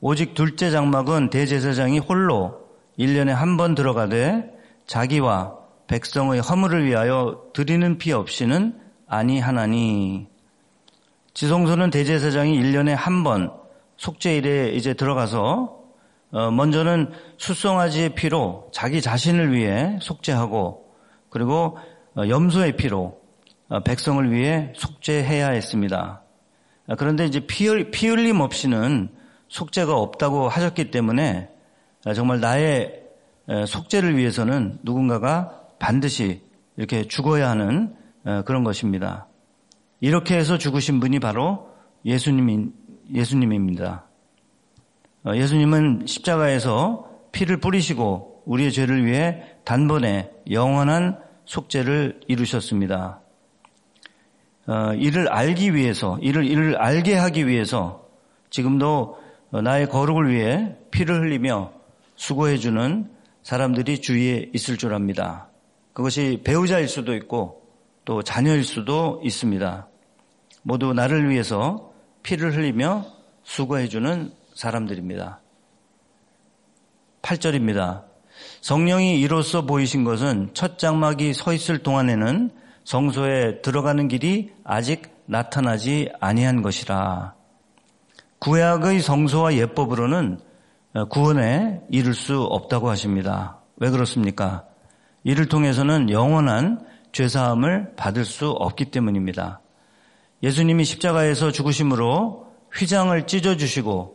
오직 0.00 0.32
둘째 0.32 0.70
장막은 0.70 1.28
대제사장이 1.28 1.98
홀로 1.98 2.68
1년에 2.98 3.28
한 3.28 3.58
번 3.58 3.74
들어가되 3.74 4.50
자기와 4.86 5.58
백성의 5.88 6.40
허물을 6.40 6.86
위하여 6.86 7.42
드리는 7.52 7.98
피 7.98 8.12
없이는 8.12 8.80
아니하나니 9.06 10.28
지성소는 11.34 11.90
대제사장이 11.90 12.58
1년에 12.58 12.94
한 12.94 13.24
번 13.24 13.52
속죄일에 13.98 14.70
이제 14.70 14.94
들어가서 14.94 15.83
어, 15.83 15.83
먼저는 16.34 17.12
수송아지의 17.38 18.16
피로 18.16 18.68
자기 18.72 19.00
자신을 19.00 19.52
위해 19.54 19.98
속죄하고 20.02 20.84
그리고 21.30 21.78
어, 22.16 22.28
염소의 22.28 22.76
피로 22.76 23.20
어, 23.68 23.80
백성을 23.80 24.30
위해 24.32 24.72
속죄해야 24.76 25.48
했습니다. 25.50 26.22
그런데 26.98 27.24
이제 27.24 27.40
피 27.40 27.66
흘림 27.66 28.40
없이는 28.40 29.08
속죄가 29.48 29.96
없다고 29.96 30.48
하셨기 30.48 30.90
때문에 30.90 31.48
정말 32.14 32.40
나의 32.40 33.00
속죄를 33.66 34.18
위해서는 34.18 34.80
누군가가 34.82 35.62
반드시 35.78 36.42
이렇게 36.76 37.08
죽어야 37.08 37.48
하는 37.48 37.96
그런 38.44 38.64
것입니다. 38.64 39.28
이렇게 40.00 40.36
해서 40.36 40.58
죽으신 40.58 41.00
분이 41.00 41.20
바로 41.20 41.70
예수님, 42.04 42.74
예수님입니다. 43.14 44.04
어, 45.24 45.34
예수님은 45.34 46.04
십자가에서 46.06 47.08
피를 47.32 47.56
뿌리시고 47.56 48.42
우리의 48.44 48.72
죄를 48.72 49.06
위해 49.06 49.42
단번에 49.64 50.30
영원한 50.50 51.18
속죄를 51.46 52.20
이루셨습니다. 52.28 53.20
어, 54.66 54.94
이를 54.94 55.28
알기 55.28 55.74
위해서, 55.74 56.18
이를, 56.20 56.44
이를 56.44 56.76
알게 56.76 57.14
하기 57.14 57.46
위해서 57.46 58.06
지금도 58.50 59.18
나의 59.50 59.88
거룩을 59.88 60.30
위해 60.30 60.76
피를 60.90 61.22
흘리며 61.22 61.72
수고해주는 62.16 63.10
사람들이 63.42 64.00
주위에 64.00 64.50
있을 64.54 64.76
줄 64.76 64.94
압니다. 64.94 65.48
그것이 65.92 66.40
배우자일 66.44 66.88
수도 66.88 67.14
있고 67.14 67.62
또 68.04 68.22
자녀일 68.22 68.64
수도 68.64 69.20
있습니다. 69.24 69.88
모두 70.62 70.92
나를 70.92 71.30
위해서 71.30 71.92
피를 72.22 72.54
흘리며 72.54 73.06
수고해주는 73.42 74.32
사람들입니다. 74.54 75.40
8절입니다. 77.22 78.04
성령이 78.60 79.20
이로써 79.20 79.62
보이신 79.62 80.04
것은 80.04 80.50
첫 80.54 80.78
장막이 80.78 81.34
서 81.34 81.52
있을 81.52 81.78
동안에는 81.82 82.50
성소에 82.84 83.62
들어가는 83.62 84.08
길이 84.08 84.52
아직 84.64 85.14
나타나지 85.26 86.10
아니한 86.20 86.62
것이라. 86.62 87.34
구약의 88.40 89.00
성소와 89.00 89.54
예법으로는 89.54 90.38
구원에 91.08 91.80
이를 91.90 92.14
수 92.14 92.42
없다고 92.42 92.90
하십니다. 92.90 93.60
왜 93.76 93.90
그렇습니까? 93.90 94.66
이를 95.24 95.46
통해서는 95.48 96.10
영원한 96.10 96.84
죄사함을 97.12 97.94
받을 97.96 98.24
수 98.24 98.50
없기 98.50 98.86
때문입니다. 98.86 99.60
예수님이 100.42 100.84
십자가에서 100.84 101.50
죽으심으로 101.52 102.52
휘장을 102.74 103.26
찢어주시고 103.26 104.13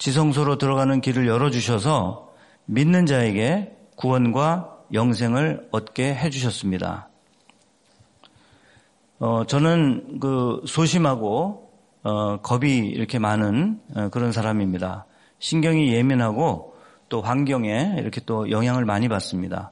지성소로 0.00 0.56
들어가는 0.56 1.02
길을 1.02 1.28
열어주셔서 1.28 2.32
믿는 2.64 3.04
자에게 3.04 3.76
구원과 3.96 4.78
영생을 4.94 5.68
얻게 5.72 6.14
해주셨습니다. 6.14 7.10
어, 9.18 9.44
저는 9.46 10.18
그 10.18 10.62
소심하고 10.66 11.70
어, 12.02 12.40
겁이 12.40 12.78
이렇게 12.78 13.18
많은 13.18 13.78
어, 13.94 14.08
그런 14.08 14.32
사람입니다. 14.32 15.04
신경이 15.38 15.92
예민하고 15.92 16.74
또 17.10 17.20
환경에 17.20 17.96
이렇게 17.98 18.22
또 18.24 18.50
영향을 18.50 18.86
많이 18.86 19.06
받습니다. 19.06 19.70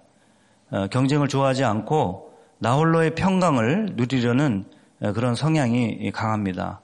어, 0.70 0.88
경쟁을 0.88 1.28
좋아하지 1.28 1.64
않고 1.64 2.34
나홀로의 2.58 3.14
평강을 3.14 3.94
누리려는 3.94 4.66
어, 5.00 5.12
그런 5.14 5.34
성향이 5.34 6.10
강합니다. 6.12 6.82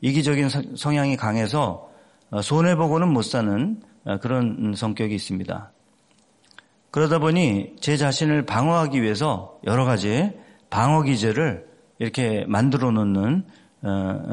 이기적인 0.00 0.48
성향이 0.76 1.16
강해서 1.16 1.86
어, 1.86 1.89
손해보고는 2.42 3.08
못 3.08 3.22
사는 3.22 3.80
그런 4.20 4.74
성격이 4.76 5.14
있습니다. 5.14 5.72
그러다 6.90 7.18
보니 7.18 7.76
제 7.80 7.96
자신을 7.96 8.46
방어하기 8.46 9.02
위해서 9.02 9.58
여러 9.64 9.84
가지 9.84 10.32
방어 10.70 11.02
기제를 11.02 11.66
이렇게 11.98 12.44
만들어 12.48 12.90
놓는 12.90 13.44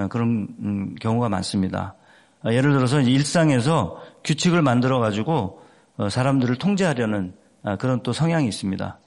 그런 0.10 0.48
음, 0.60 0.96
경우가 1.00 1.30
많습니다. 1.30 1.96
예를 2.46 2.74
들어서 2.74 3.02
일상에서 3.02 4.02
규칙을 4.24 4.62
만들어 4.62 5.00
가지고 5.00 5.62
사람들을 6.10 6.56
통제하려는 6.58 7.34
그런 7.80 8.02
또 8.04 8.14
성향이 8.14 8.48
있습니다. 8.48 9.00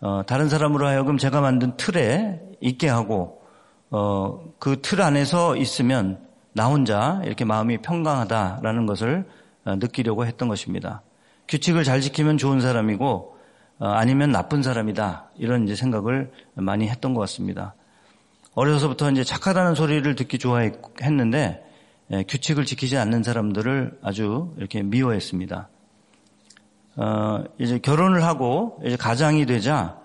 어, 0.00 0.22
다른 0.26 0.48
사람으로 0.48 0.86
하여금 0.86 1.18
제가 1.18 1.40
만든 1.40 1.76
틀에 1.76 2.40
있게 2.60 2.88
하고 2.88 3.42
어, 3.90 4.44
그틀 4.58 5.02
안에서 5.02 5.56
있으면 5.56 6.20
나 6.52 6.66
혼자 6.66 7.20
이렇게 7.24 7.44
마음이 7.44 7.78
평강하다라는 7.78 8.86
것을 8.86 9.26
어, 9.64 9.76
느끼려고 9.76 10.26
했던 10.26 10.48
것입니다. 10.48 11.02
규칙을 11.46 11.84
잘 11.84 12.00
지키면 12.00 12.38
좋은 12.38 12.60
사람이고 12.60 13.36
어, 13.78 13.86
아니면 13.86 14.32
나쁜 14.32 14.62
사람이다 14.62 15.30
이런 15.36 15.64
이제 15.64 15.74
생각을 15.74 16.32
많이 16.54 16.88
했던 16.88 17.14
것 17.14 17.20
같습니다. 17.20 17.74
어려서부터 18.54 19.10
이제 19.12 19.22
착하다는 19.22 19.74
소리를 19.74 20.14
듣기 20.16 20.38
좋아했는데 20.38 21.64
예, 22.10 22.22
규칙을 22.22 22.64
지키지 22.64 22.96
않는 22.96 23.22
사람들을 23.22 23.98
아주 24.02 24.54
이렇게 24.56 24.82
미워했습니다. 24.82 25.68
어, 26.96 27.44
이제 27.58 27.78
결혼을 27.78 28.24
하고 28.24 28.80
이제 28.84 28.96
가장이 28.96 29.46
되자 29.46 29.98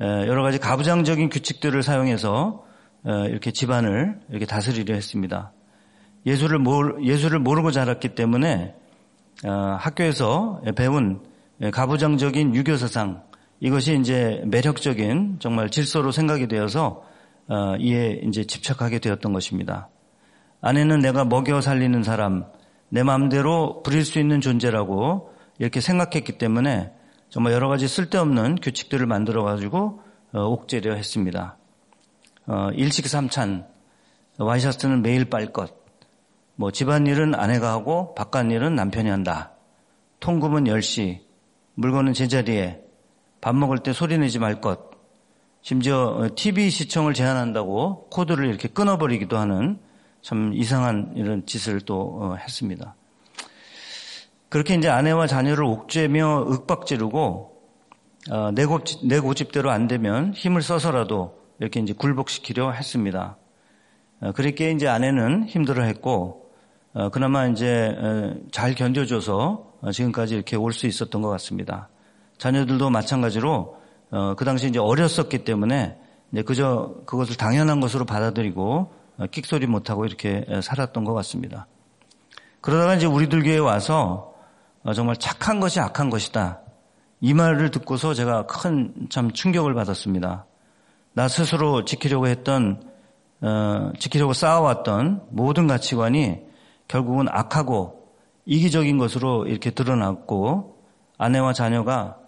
여러 0.00 0.42
가지 0.42 0.58
가부장적인 0.58 1.28
규칙들을 1.28 1.82
사용해서 1.84 2.64
이렇게 3.04 3.52
집안을 3.52 4.20
이렇게 4.28 4.44
다스리려 4.44 4.92
했습니다. 4.92 5.52
예수를 6.26 6.58
모르, 6.58 7.02
예수를 7.02 7.38
모르고 7.38 7.70
자랐기 7.70 8.14
때문에 8.14 8.74
어, 9.44 9.76
학교에서 9.78 10.62
배운 10.76 11.20
가부장적인 11.72 12.54
유교 12.54 12.76
사상 12.76 13.22
이것이 13.60 13.98
이제 13.98 14.42
매력적인 14.46 15.36
정말 15.40 15.70
질서로 15.70 16.12
생각이 16.12 16.48
되어서 16.48 17.04
어, 17.48 17.76
이에 17.78 18.20
이제 18.24 18.44
집착하게 18.44 18.98
되었던 18.98 19.32
것입니다. 19.32 19.88
아내는 20.60 21.00
내가 21.00 21.24
먹여 21.24 21.60
살리는 21.60 22.02
사람, 22.02 22.46
내 22.88 23.02
마음대로 23.02 23.82
부릴 23.82 24.04
수 24.04 24.18
있는 24.18 24.40
존재라고 24.40 25.32
이렇게 25.58 25.80
생각했기 25.80 26.38
때문에 26.38 26.92
정말 27.28 27.52
여러 27.52 27.68
가지 27.68 27.86
쓸데없는 27.86 28.56
규칙들을 28.62 29.06
만들어 29.06 29.42
가지고 29.42 30.00
어, 30.32 30.40
옥죄려 30.40 30.94
했습니다. 30.94 31.56
어, 32.46 32.70
일식 32.74 33.08
삼찬, 33.08 33.66
와이셔츠는 34.38 35.02
매일 35.02 35.26
빨 35.26 35.52
것, 35.52 35.83
뭐 36.56 36.70
집안일은 36.70 37.34
아내가 37.34 37.72
하고 37.72 38.14
바깥일은 38.14 38.74
남편이 38.74 39.08
한다. 39.08 39.52
통금은 40.20 40.64
10시, 40.64 41.20
물건은 41.74 42.12
제자리에, 42.12 42.80
밥 43.40 43.54
먹을 43.54 43.78
때 43.78 43.92
소리 43.92 44.16
내지 44.18 44.38
말 44.38 44.60
것, 44.60 44.90
심지어 45.60 46.28
TV 46.36 46.70
시청을 46.70 47.14
제한한다고 47.14 48.08
코드를 48.10 48.48
이렇게 48.48 48.68
끊어버리기도 48.68 49.38
하는 49.38 49.78
참 50.20 50.52
이상한 50.54 51.12
이런 51.16 51.46
짓을 51.46 51.80
또 51.80 52.18
어, 52.20 52.36
했습니다. 52.36 52.94
그렇게 54.50 54.74
이제 54.74 54.88
아내와 54.88 55.26
자녀를 55.26 55.64
옥죄며 55.64 56.46
윽박지르고 56.48 57.62
어, 58.30 58.50
내, 58.52 58.64
고집, 58.66 59.06
내 59.06 59.18
고집대로 59.18 59.70
안 59.70 59.88
되면 59.88 60.32
힘을 60.34 60.62
써서라도 60.62 61.38
이렇게 61.58 61.80
이제 61.80 61.92
굴복시키려 61.92 62.72
했습니다. 62.72 63.36
어, 64.20 64.32
그렇게 64.32 64.70
이제 64.70 64.86
아내는 64.86 65.44
힘들어했고 65.48 66.12
어, 66.12 66.43
그나마 67.12 67.46
이제 67.46 67.96
어, 67.98 68.34
잘 68.52 68.74
견뎌줘서 68.74 69.72
어, 69.80 69.90
지금까지 69.90 70.34
이렇게 70.36 70.56
올 70.56 70.72
수 70.72 70.86
있었던 70.86 71.20
것 71.22 71.28
같습니다. 71.30 71.88
자녀들도 72.38 72.88
마찬가지로 72.90 73.76
어, 74.10 74.34
그 74.36 74.44
당시 74.44 74.68
이제 74.68 74.78
어렸었기 74.78 75.44
때문에 75.44 75.98
이제 76.32 76.42
그저 76.42 76.94
그것을 77.06 77.36
당연한 77.36 77.80
것으로 77.80 78.04
받아들이고 78.04 78.92
끽소리 79.30 79.66
못하고 79.66 80.04
이렇게 80.06 80.44
살았던 80.62 81.04
것 81.04 81.14
같습니다. 81.14 81.66
그러다가 82.60 82.94
이제 82.94 83.06
우리들 83.06 83.42
교회에 83.42 83.58
와서 83.58 84.34
어, 84.84 84.92
정말 84.92 85.16
착한 85.16 85.58
것이 85.60 85.80
악한 85.80 86.10
것이다. 86.10 86.60
이 87.20 87.34
말을 87.34 87.70
듣고서 87.72 88.14
제가 88.14 88.46
큰 88.46 89.08
참 89.10 89.32
충격을 89.32 89.74
받았습니다. 89.74 90.46
나 91.14 91.28
스스로 91.28 91.84
지키려고 91.84 92.28
했던 92.28 92.82
어, 93.40 93.90
지키려고 93.98 94.32
쌓아왔던 94.32 95.22
모든 95.30 95.66
가치관이 95.66 96.53
결국은 96.88 97.26
악하고 97.28 98.08
이기적인 98.46 98.98
것으로 98.98 99.46
이렇게 99.46 99.70
드러났고 99.70 100.78
아내와 101.18 101.52
자녀가 101.52 102.18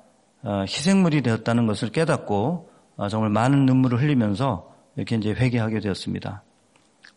어, 0.43 0.61
희생물이 0.63 1.23
되었다는 1.23 1.67
것을 1.67 1.91
깨닫고 1.91 2.71
어, 2.97 3.09
정말 3.09 3.31
많은 3.31 3.67
눈물을 3.67 4.01
흘리면서 4.01 4.73
이렇게 4.97 5.17
이제 5.17 5.31
회개하게 5.31 5.81
되었습니다. 5.81 6.43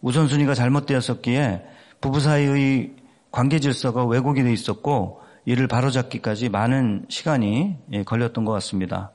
우선순위가 0.02 0.54
잘못되었었기에 0.54 1.66
부부 2.02 2.20
사이의 2.20 2.96
관계 3.32 3.60
질서가 3.60 4.06
왜곡이 4.06 4.44
돼 4.44 4.52
있었고 4.52 5.22
이를 5.46 5.68
바로잡기까지 5.68 6.50
많은 6.50 7.06
시간이 7.10 7.78
예, 7.94 8.04
걸렸던 8.04 8.46
것 8.46 8.52
같습니다. 8.54 9.12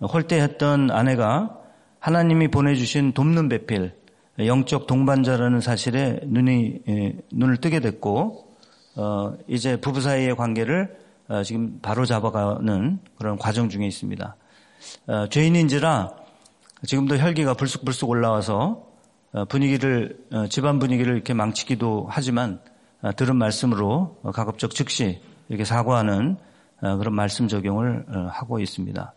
홀대했던 0.00 0.90
아내가 0.90 1.56
하나님이 1.98 2.48
보내주신 2.48 3.12
돕는 3.12 3.48
배필, 3.48 3.94
영적 4.38 4.86
동반자라는 4.86 5.60
사실에 5.60 6.20
눈이 6.24 6.82
예, 6.88 7.12
눈을 7.32 7.58
뜨게 7.58 7.80
됐고 7.80 8.56
어, 8.96 9.34
이제 9.48 9.76
부부 9.76 10.00
사이의 10.00 10.36
관계를 10.36 10.96
어, 11.28 11.42
지금 11.42 11.78
바로 11.80 12.04
잡아가는 12.04 12.98
그런 13.18 13.38
과정 13.38 13.68
중에 13.68 13.86
있습니다. 13.86 14.36
어, 15.06 15.26
죄인인지라 15.28 16.10
지금도 16.86 17.16
혈기가 17.16 17.54
불쑥불쑥 17.54 18.10
올라와서 18.10 18.84
분위기를 19.48 20.18
집안 20.50 20.78
분위기를 20.78 21.14
이렇게 21.14 21.34
망치기도 21.34 22.06
하지만 22.08 22.60
들은 23.16 23.36
말씀으로 23.36 24.18
가급적 24.32 24.74
즉시 24.74 25.20
이렇게 25.48 25.64
사과하는 25.64 26.36
어, 26.82 26.96
그런 26.96 27.14
말씀 27.14 27.48
적용을 27.48 28.04
어, 28.08 28.28
하고 28.30 28.60
있습니다. 28.60 29.12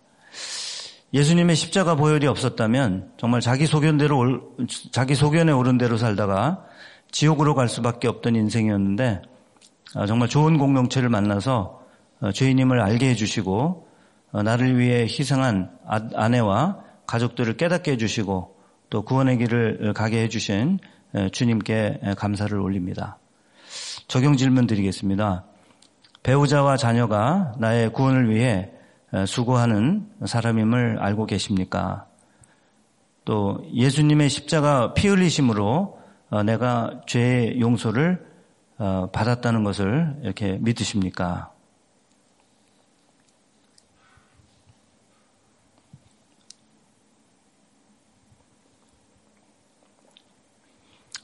예수님의 1.13 1.55
십자가 1.55 1.95
보혈이 1.95 2.27
없었다면 2.27 3.13
정말 3.17 3.41
자기 3.41 3.65
소견대로 3.65 4.55
자기 4.91 5.15
소견에 5.15 5.51
오른 5.51 5.77
대로 5.77 5.97
살다가 5.97 6.65
지옥으로 7.11 7.55
갈 7.55 7.67
수밖에 7.67 8.07
없던 8.07 8.35
인생이었는데 8.35 9.21
어, 9.95 10.05
정말 10.05 10.29
좋은 10.29 10.59
공동체를 10.59 11.09
만나서 11.09 11.81
어, 12.21 12.31
죄인임을 12.31 12.79
알게 12.79 13.09
해주시고 13.09 13.87
어, 14.31 14.43
나를 14.43 14.77
위해 14.77 15.01
희생한 15.03 15.71
아, 15.87 15.99
아내와 16.13 16.83
가족들을 17.07 17.57
깨닫게 17.57 17.93
해주시고 17.93 18.55
또 18.91 19.01
구원의 19.03 19.37
길을 19.39 19.93
가게 19.93 20.23
해주신 20.23 20.79
주님께 21.31 22.01
감사를 22.17 22.55
올립니다. 22.59 23.17
적용 24.07 24.35
질문 24.35 24.67
드리겠습니다. 24.67 25.45
배우자와 26.23 26.77
자녀가 26.77 27.53
나의 27.57 27.91
구원을 27.93 28.29
위해 28.29 28.71
수고하는 29.25 30.07
사람임을 30.25 30.99
알고 30.99 31.25
계십니까? 31.25 32.05
또 33.25 33.63
예수님의 33.73 34.29
십자가 34.29 34.93
피 34.93 35.07
흘리심으로 35.07 35.99
어, 36.31 36.43
내가 36.43 37.01
죄의 37.07 37.59
용서를 37.59 38.25
어, 38.77 39.09
받았다는 39.11 39.63
것을 39.63 40.15
이렇게 40.23 40.57
믿으십니까? 40.61 41.51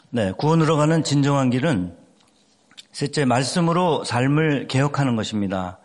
네, 0.10 0.32
구원으로 0.32 0.78
가는 0.78 1.04
진정한 1.04 1.50
길은 1.50 1.96
셋째 2.92 3.26
말씀으로 3.26 4.04
삶을 4.06 4.68
개혁하는 4.68 5.16
것입니다. 5.16 5.78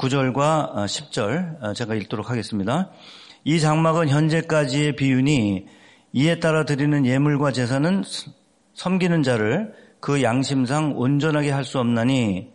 9절과 0.00 0.74
10절 0.86 1.62
어, 1.62 1.72
제가 1.74 1.94
읽도록 1.94 2.30
하겠습니다. 2.30 2.90
이 3.44 3.60
장막은 3.60 4.08
현재까지의 4.08 4.96
비윤이 4.96 5.66
이에 6.12 6.40
따라 6.40 6.64
드리는 6.64 7.04
예물과 7.04 7.52
제사는 7.52 8.02
섬기는 8.74 9.22
자를 9.22 9.74
그 10.00 10.22
양심상 10.22 10.96
온전하게 10.96 11.50
할 11.50 11.64
수 11.64 11.78
없나니 11.78 12.50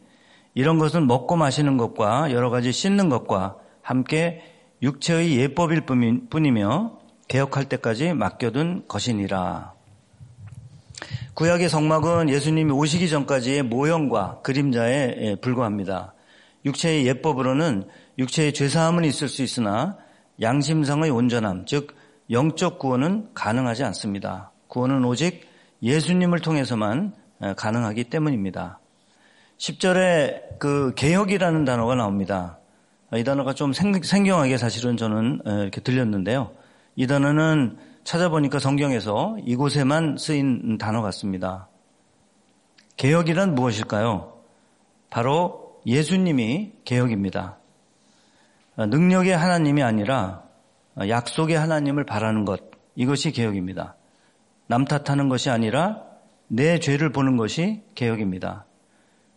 이런 0.56 0.80
것은 0.80 1.06
먹고 1.06 1.36
마시는 1.36 1.78
것과 1.78 2.32
여러 2.32 2.50
가지 2.50 2.72
씻는 2.72 3.10
것과 3.10 3.58
함께 3.82 4.42
육체의 4.82 5.38
예법일 5.38 5.82
뿐이며 6.30 6.98
개혁할 7.28 7.66
때까지 7.66 8.14
맡겨둔 8.14 8.86
것이니라. 8.88 9.74
구약의 11.36 11.70
성막은 11.70 12.30
예수님이 12.30 12.72
오시기 12.72 13.10
전까지의 13.10 13.64
모형과 13.64 14.42
그림자에 14.42 15.36
불과합니다. 15.42 16.15
육체의 16.66 17.06
예법으로는 17.08 17.88
육체의 18.18 18.54
죄사함은 18.54 19.06
있을 19.06 19.30
수 19.30 19.44
있으나 19.44 19.98
양심상의 20.42 21.12
온전함, 21.12 21.66
즉 21.66 21.96
영적 22.32 22.80
구원은 22.80 23.30
가능하지 23.34 23.84
않습니다. 23.86 24.52
구원은 24.68 25.06
오직 25.06 25.48
예수님을 25.84 26.40
통해서만 26.40 27.14
가능하기 27.56 28.06
때문입니다. 28.06 28.80
10절에 29.58 30.60
그 30.60 30.94
개혁이라는 30.96 31.66
단어가 31.66 31.96
나옵니다. 31.96 32.58
이 33.14 33.24
단어가 33.24 33.54
좀 33.54 33.72
생경하게 33.72 34.58
사실은 34.58 34.98
저는 34.98 35.42
이렇게 35.46 35.80
들렸는데요. 35.82 36.52
이 36.96 37.08
단어는 37.08 37.78
찾아보니까 38.04 38.60
성경에서 38.60 39.38
이곳에만 39.46 40.18
쓰인 40.18 40.78
단어 40.78 41.02
같습니다. 41.04 41.68
개혁이란 42.98 43.56
무엇일까요? 43.56 44.34
바로 45.10 45.65
예수님이 45.86 46.74
개혁입니다. 46.84 47.58
능력의 48.78 49.38
하나님이 49.38 49.84
아니라 49.84 50.44
약속의 50.98 51.58
하나님을 51.58 52.06
바라는 52.06 52.46
것, 52.46 52.62
이것이 52.96 53.32
개혁입니다. 53.32 53.96
남 54.68 54.86
탓하는 54.86 55.30
것이 55.30 55.50
아니라 55.50 56.04
내 56.48 56.80
죄를 56.80 57.12
보는 57.12 57.38
것이 57.38 57.84
개혁입니다. 57.96 58.66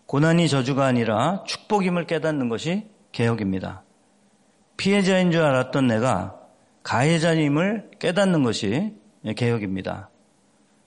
고난이 0.06 0.48
저주가 0.48 0.86
아니라 0.86 1.44
축복임을 1.44 2.06
깨닫는 2.06 2.48
것이 2.48 2.88
개혁입니다. 3.12 3.82
피해자인 4.76 5.30
줄 5.30 5.42
알았던 5.42 5.86
내가 5.86 6.40
가해자임을 6.82 7.90
깨닫는 7.98 8.42
것이 8.42 8.94
개혁입니다. 9.36 10.08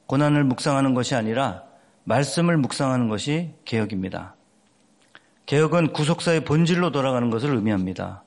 고난을 0.07 0.43
묵상하는 0.45 0.93
것이 0.93 1.13
아니라 1.13 1.63
말씀을 2.05 2.57
묵상하는 2.57 3.09
것이 3.09 3.53
개혁입니다. 3.65 4.35
개혁은 5.45 5.93
구속사의 5.93 6.45
본질로 6.45 6.91
돌아가는 6.91 7.29
것을 7.29 7.53
의미합니다. 7.55 8.23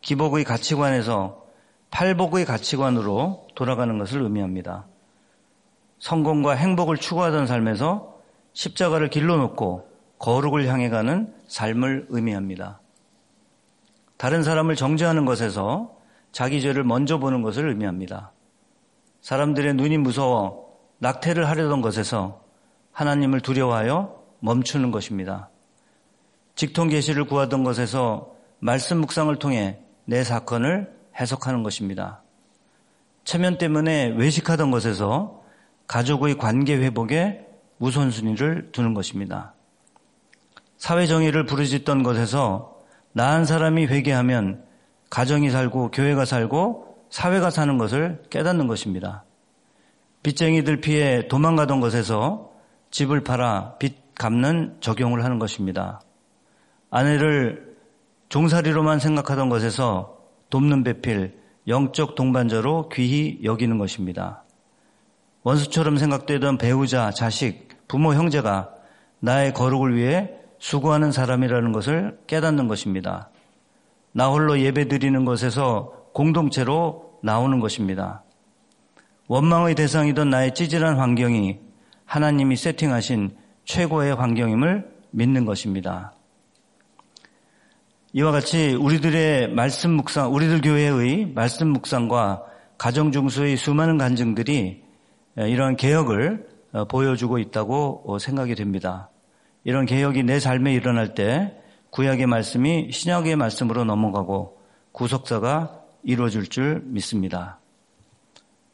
기복의 0.00 0.44
가치관에서 0.44 1.44
팔복의 1.90 2.44
가치관으로 2.44 3.48
돌아가는 3.54 3.98
것을 3.98 4.22
의미합니다. 4.22 4.86
성공과 5.98 6.52
행복을 6.52 6.96
추구하던 6.98 7.46
삶에서 7.46 8.20
십자가를 8.52 9.08
길로 9.08 9.36
놓고 9.36 9.88
거룩을 10.18 10.66
향해 10.66 10.88
가는 10.88 11.34
삶을 11.48 12.06
의미합니다. 12.08 12.80
다른 14.16 14.42
사람을 14.42 14.76
정죄하는 14.76 15.24
것에서 15.24 15.96
자기 16.32 16.60
죄를 16.60 16.84
먼저 16.84 17.18
보는 17.18 17.42
것을 17.42 17.68
의미합니다. 17.68 18.32
사람들의 19.20 19.74
눈이 19.74 19.98
무서워 19.98 20.78
낙태를 20.98 21.48
하려던 21.48 21.80
것에서 21.82 22.42
하나님을 22.92 23.40
두려워하여 23.40 24.22
멈추는 24.40 24.90
것입니다. 24.90 25.50
직통 26.56 26.88
계시를 26.88 27.24
구하던 27.26 27.62
것에서 27.62 28.34
말씀 28.58 28.98
묵상을 28.98 29.34
통해 29.38 29.78
내 30.04 30.24
사건을 30.24 30.92
해석하는 31.20 31.62
것입니다. 31.62 32.22
체면 33.24 33.58
때문에 33.58 34.14
외식하던 34.16 34.70
것에서 34.70 35.42
가족의 35.86 36.38
관계 36.38 36.76
회복에 36.76 37.46
우선순위를 37.78 38.72
두는 38.72 38.94
것입니다. 38.94 39.54
사회 40.78 41.06
정의를 41.06 41.46
부르짖던 41.46 42.02
것에서 42.02 42.76
나 43.12 43.32
한 43.32 43.44
사람이 43.46 43.86
회개하면 43.86 44.62
가정이 45.08 45.50
살고 45.50 45.90
교회가 45.90 46.24
살고 46.24 47.06
사회가 47.08 47.50
사는 47.50 47.78
것을 47.78 48.22
깨닫는 48.28 48.66
것입니다. 48.66 49.24
빚쟁이들 50.22 50.80
피해 50.80 51.28
도망가던 51.28 51.80
것에서 51.80 52.52
집을 52.90 53.24
팔아 53.24 53.76
빚 53.78 54.14
갚는 54.14 54.78
적용을 54.80 55.24
하는 55.24 55.38
것입니다. 55.38 56.00
아내를 56.96 57.76
종살이로만 58.30 59.00
생각하던 59.00 59.50
것에서 59.50 60.16
돕는 60.48 60.82
배필, 60.82 61.38
영적 61.68 62.14
동반자로 62.14 62.88
귀히 62.88 63.38
여기는 63.44 63.76
것입니다. 63.76 64.44
원수처럼 65.42 65.98
생각되던 65.98 66.56
배우자, 66.56 67.10
자식, 67.10 67.68
부모, 67.86 68.14
형제가 68.14 68.70
나의 69.20 69.52
거룩을 69.52 69.94
위해 69.94 70.30
수고하는 70.58 71.12
사람이라는 71.12 71.70
것을 71.72 72.18
깨닫는 72.26 72.66
것입니다. 72.66 73.28
나 74.12 74.28
홀로 74.28 74.58
예배 74.58 74.88
드리는 74.88 75.26
것에서 75.26 75.92
공동체로 76.14 77.18
나오는 77.22 77.60
것입니다. 77.60 78.22
원망의 79.28 79.74
대상이던 79.74 80.30
나의 80.30 80.54
찌질한 80.54 80.96
환경이 80.96 81.58
하나님이 82.06 82.56
세팅하신 82.56 83.36
최고의 83.66 84.14
환경임을 84.14 84.88
믿는 85.10 85.44
것입니다. 85.44 86.15
이와 88.16 88.32
같이 88.32 88.72
우리들의 88.72 89.50
말씀 89.52 89.90
묵상, 89.90 90.32
우리들 90.32 90.62
교회의 90.62 91.32
말씀 91.34 91.68
묵상과 91.68 92.44
가정 92.78 93.12
중수의 93.12 93.58
수많은 93.58 93.98
간증들이 93.98 94.82
이러한 95.36 95.76
개혁을 95.76 96.48
어, 96.72 96.86
보여주고 96.86 97.36
있다고 97.36 98.04
어, 98.06 98.18
생각이 98.18 98.54
됩니다. 98.54 99.10
이런 99.64 99.84
개혁이 99.84 100.22
내 100.22 100.40
삶에 100.40 100.72
일어날 100.72 101.12
때 101.12 101.60
구약의 101.90 102.26
말씀이 102.26 102.90
신약의 102.90 103.36
말씀으로 103.36 103.84
넘어가고 103.84 104.62
구속사가 104.92 105.82
이루어질 106.02 106.46
줄 106.46 106.80
믿습니다. 106.86 107.58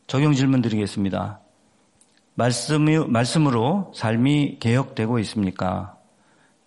적용 0.06 0.34
질문 0.34 0.62
드리겠습니다. 0.62 1.40
말씀이, 2.36 2.96
말씀으로 3.08 3.90
삶이 3.92 4.58
개혁되고 4.60 5.18
있습니까? 5.18 5.96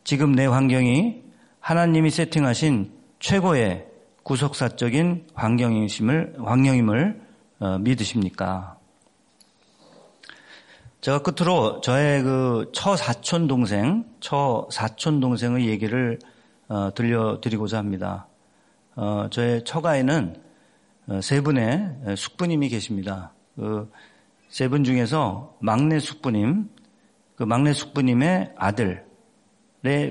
지금 0.04 0.34
내 0.34 0.46
환경이 0.46 1.24
하나님이 1.66 2.12
세팅하신 2.12 2.92
최고의 3.18 3.88
구속사적인 4.22 5.30
환경이심을, 5.34 6.36
환경임을 6.38 7.22
어, 7.58 7.80
믿으십니까? 7.80 8.78
제가 11.02 11.24
끝으로 11.24 11.82
저의 11.82 12.22
그 12.22 12.70
처사촌 12.72 13.48
동생, 13.48 14.06
처사촌 14.20 15.20
동생의 15.20 15.68
얘기를 15.68 16.20
어, 16.68 16.94
들려드리고자 16.94 17.80
합니다. 17.80 18.28
어, 18.96 19.28
저의 19.32 19.64
처가에는 19.64 20.36
어, 21.08 21.20
세 21.22 21.42
분의 21.42 22.16
숙부님이 22.16 22.70
계십니다. 22.70 23.34
그 23.56 23.90
세 24.50 24.68
분 24.68 24.84
중에서 24.84 25.58
막내 25.60 26.00
숙부님, 26.00 26.70
그 27.36 27.42
막내 27.42 27.74
숙부님의 27.74 28.54
아들에 28.56 29.02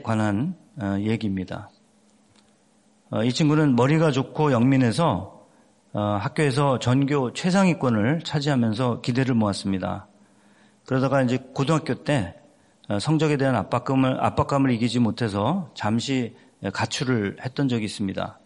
관한 0.02 0.56
어, 0.56 0.63
얘기입니다. 1.00 1.70
어, 3.10 3.22
이 3.22 3.32
친구는 3.32 3.76
머리가 3.76 4.10
좋고 4.10 4.52
영민해서 4.52 5.46
어, 5.92 6.00
학교에서 6.00 6.78
전교 6.80 7.32
최상위권을 7.32 8.22
차지하면서 8.24 9.00
기대를 9.00 9.34
모았습니다. 9.34 10.08
그러다가 10.86 11.22
이제 11.22 11.38
고등학교 11.54 11.94
때 11.94 12.34
성적에 13.00 13.36
대한 13.36 13.54
압박감을, 13.56 14.22
압박감을 14.22 14.70
이기지 14.72 14.98
못해서 14.98 15.70
잠시 15.74 16.36
가출을 16.72 17.38
했던 17.42 17.68
적이 17.68 17.84
있습니다. 17.84 18.38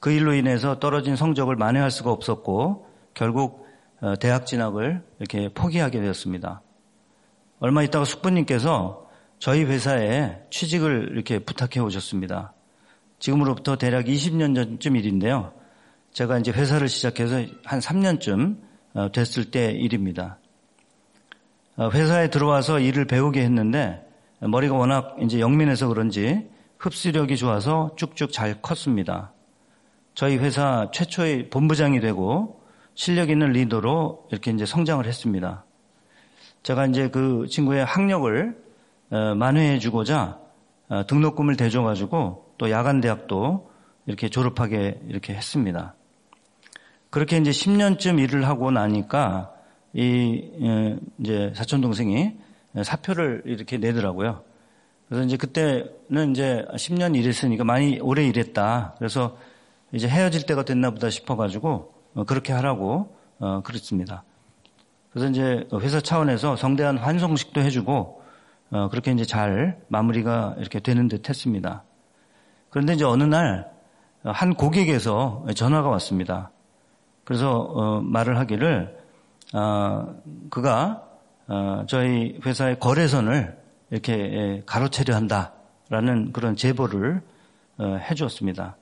그 0.00 0.10
일로 0.10 0.34
인해서 0.34 0.78
떨어진 0.78 1.16
성적을 1.16 1.56
만회할 1.56 1.90
수가 1.90 2.10
없었고 2.10 2.86
결국 3.14 3.66
어, 4.00 4.14
대학 4.16 4.46
진학을 4.46 5.02
이렇게 5.18 5.48
포기하게 5.48 6.00
되었습니다. 6.00 6.60
얼마 7.60 7.82
있다가 7.82 8.04
숙부님께서 8.04 9.05
저희 9.38 9.64
회사에 9.64 10.38
취직을 10.50 11.10
이렇게 11.12 11.38
부탁해 11.38 11.80
오셨습니다. 11.80 12.52
지금으로부터 13.18 13.76
대략 13.76 14.06
20년 14.06 14.54
전쯤 14.54 14.96
일인데요. 14.96 15.52
제가 16.12 16.38
이제 16.38 16.50
회사를 16.50 16.88
시작해서 16.88 17.42
한 17.64 17.80
3년쯤 17.80 18.58
어, 18.94 19.12
됐을 19.12 19.50
때 19.50 19.70
일입니다. 19.72 20.38
어, 21.76 21.90
회사에 21.90 22.30
들어와서 22.30 22.80
일을 22.80 23.04
배우게 23.06 23.42
했는데 23.42 24.02
머리가 24.40 24.74
워낙 24.74 25.16
이제 25.20 25.40
영민해서 25.40 25.88
그런지 25.88 26.48
흡수력이 26.78 27.36
좋아서 27.36 27.94
쭉쭉 27.96 28.32
잘 28.32 28.60
컸습니다. 28.62 29.32
저희 30.14 30.36
회사 30.38 30.90
최초의 30.92 31.50
본부장이 31.50 32.00
되고 32.00 32.62
실력 32.94 33.28
있는 33.28 33.52
리더로 33.52 34.28
이렇게 34.30 34.50
이제 34.50 34.64
성장을 34.64 35.04
했습니다. 35.04 35.64
제가 36.62 36.86
이제 36.86 37.10
그 37.10 37.46
친구의 37.50 37.84
학력을 37.84 38.56
어, 38.56 38.65
만회해 39.10 39.78
주고자 39.78 40.38
어, 40.88 41.06
등록금을 41.06 41.56
대줘 41.56 41.82
가지고 41.82 42.52
또 42.58 42.70
야간 42.70 43.00
대학도 43.00 43.70
이렇게 44.06 44.28
졸업하게 44.28 45.00
이렇게 45.08 45.34
했습니다. 45.34 45.94
그렇게 47.10 47.38
이제 47.38 47.50
10년쯤 47.50 48.20
일을 48.20 48.46
하고 48.46 48.70
나니까 48.70 49.52
이 49.92 50.50
어, 50.60 50.96
이제 51.18 51.52
사촌 51.54 51.80
동생이 51.80 52.36
사표를 52.82 53.42
이렇게 53.46 53.78
내더라고요. 53.78 54.42
그래서 55.08 55.24
이제 55.24 55.36
그때는 55.36 56.32
이제 56.32 56.64
10년 56.72 57.16
일했으니까 57.16 57.64
많이 57.64 57.98
오래 58.00 58.26
일했다. 58.26 58.94
그래서 58.98 59.38
이제 59.92 60.08
헤어질 60.08 60.46
때가 60.46 60.64
됐나 60.64 60.90
보다 60.90 61.10
싶어가지고 61.10 61.94
어, 62.14 62.24
그렇게 62.24 62.52
하라고 62.52 63.16
어, 63.38 63.62
그랬습니다. 63.62 64.24
그래서 65.10 65.30
이제 65.30 65.66
회사 65.80 66.00
차원에서 66.00 66.56
성대한 66.56 66.98
환송식도 66.98 67.60
해주고 67.62 68.15
어, 68.70 68.88
그렇게 68.88 69.12
이제 69.12 69.24
잘 69.24 69.80
마무리가 69.88 70.56
이렇게 70.58 70.80
되는 70.80 71.08
듯 71.08 71.28
했습니다. 71.28 71.84
그런데 72.70 72.94
이제 72.94 73.04
어느 73.04 73.22
날 73.24 73.76
한 74.32 74.54
고객에서 74.54 75.46
전화가 75.54 75.88
왔습니다. 75.88 76.50
그래서 77.24 78.00
말을 78.04 78.38
하기를 78.38 78.98
그가 80.50 81.02
저희 81.86 82.38
회사의 82.44 82.80
거래선을 82.80 83.56
이렇게 83.90 84.12
예, 84.14 84.62
가로채려 84.66 85.14
한다라는 85.14 86.32
그런 86.32 86.56
제보를 86.56 87.22
해주었습니다. 87.78 88.76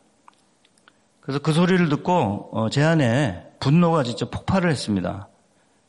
그래서 1.20 1.38
그 1.40 1.52
소리를 1.52 1.90
듣고 1.90 2.48
어, 2.52 2.70
제 2.70 2.82
안에 2.82 3.46
분노가 3.60 4.02
진짜 4.02 4.26
폭발을 4.30 4.70
했습니다. 4.70 5.28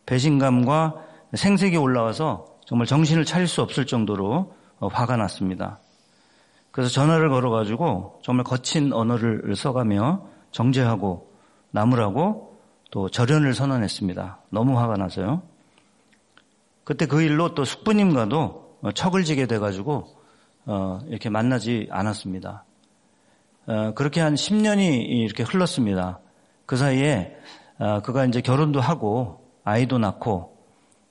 배신감과 0.06 0.96
생색이 1.34 1.78
올라와서 1.78 2.46
정말 2.65 2.88
정신을 2.88 3.25
차릴 3.25 3.47
수 3.47 3.62
없을 3.62 3.86
정도로 3.86 4.54
어, 4.80 4.88
화가 4.88 5.17
났습니다. 5.17 5.80
그래서 6.71 6.91
전화를 6.91 7.30
걸어가지고 7.30 8.19
정말 8.23 8.43
거친 8.43 8.91
언어를 8.91 9.56
써가며 9.56 10.28
정죄하고 10.51 11.32
나무라고 11.71 12.60
또 12.91 13.10
절연을 13.10 13.54
선언했습니다. 13.54 14.39
너무 14.49 14.80
화가 14.80 14.97
나서요. 14.97 15.43
그때 16.84 17.06
그 17.06 17.21
일로 17.21 17.56
또 17.56 17.63
숙부님과도 17.65 18.78
어, 18.82 18.91
척을 18.91 19.23
지게 19.23 19.47
돼가지고 19.47 20.15
이렇게 21.08 21.30
만나지 21.30 21.88
않았습니다. 21.91 22.65
어, 23.67 23.93
그렇게 23.93 24.21
한 24.21 24.36
10년이 24.36 25.06
이렇게 25.08 25.43
흘렀습니다. 25.43 26.19
그 26.65 26.78
사이에 26.78 27.36
어, 27.78 28.01
그가 28.01 28.25
이제 28.25 28.41
결혼도 28.41 28.80
하고 28.80 29.41
아이도 29.63 29.97
낳고 29.97 30.55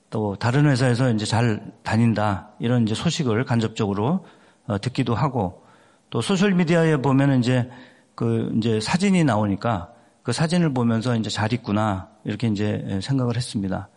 또 0.09 0.35
다른 0.35 0.65
회사에서 0.65 1.11
이제 1.11 1.25
잘 1.25 1.71
다닌다 1.83 2.49
이런 2.59 2.83
이제 2.83 2.95
소식을 2.95 3.43
간접적으로 3.45 4.25
어, 4.67 4.79
듣기도 4.79 5.15
하고 5.15 5.63
또 6.09 6.21
소셜 6.21 6.53
미디어에 6.53 6.97
보면 6.97 7.39
이제 7.39 7.69
그 8.15 8.53
이제 8.57 8.79
사진이 8.79 9.23
나오니까 9.23 9.91
그 10.23 10.31
사진을 10.31 10.73
보면서 10.73 11.15
이제 11.15 11.29
잘 11.29 11.53
있구나 11.53 12.09
이렇게 12.23 12.47
이제 12.47 12.99
생각을 13.01 13.35
했습니다. 13.35 13.89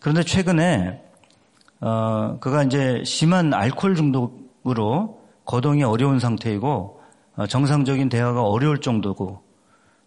그런데 0.00 0.22
최근에 0.22 1.02
어 1.80 2.38
그가 2.40 2.64
이제 2.64 3.02
심한 3.04 3.54
알코올 3.54 3.94
중독으로 3.94 5.22
거동이 5.44 5.82
어려운 5.84 6.18
상태이고 6.18 7.00
어, 7.36 7.46
정상적인 7.46 8.08
대화가 8.08 8.42
어려울 8.42 8.80
정도고 8.80 9.42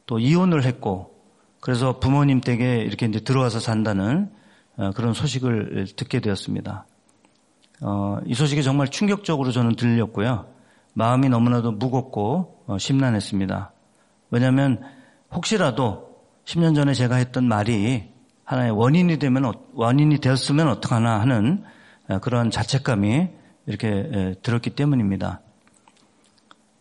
또 0.06 0.20
이혼을 0.20 0.64
했고 0.64 1.16
그래서 1.60 2.00
부모님 2.00 2.42
댁에 2.42 2.78
이렇게 2.78 3.06
이제 3.06 3.20
들어와서 3.20 3.60
산다는 3.60 4.30
어, 4.30 4.37
그런 4.96 5.14
소식을 5.14 5.88
듣게 5.96 6.20
되었습니다. 6.20 6.86
어, 7.82 8.18
이 8.26 8.34
소식이 8.34 8.64
정말 8.64 8.88
충격적으로 8.90 9.52
저는 9.52 9.76
들렸고요. 9.76 10.48
마음이 10.94 11.30
너무나도 11.30 11.74
무겁고 11.74 12.66
심란했습니다. 12.80 13.72
왜냐하면 14.32 14.82
혹시라도 15.32 16.18
10년 16.46 16.76
전에 16.76 16.94
제가 16.94 17.16
했던 17.16 17.48
말이 17.48 18.10
하나의 18.44 18.72
원인이 18.72 19.18
되면 19.20 19.54
원인이 19.74 20.20
되었으면 20.20 20.70
어떡하나 20.70 21.20
하는 21.20 21.64
그런 22.22 22.50
자책감이 22.50 23.30
이렇게 23.68 24.36
들었기 24.42 24.72
때문입니다. 24.72 25.42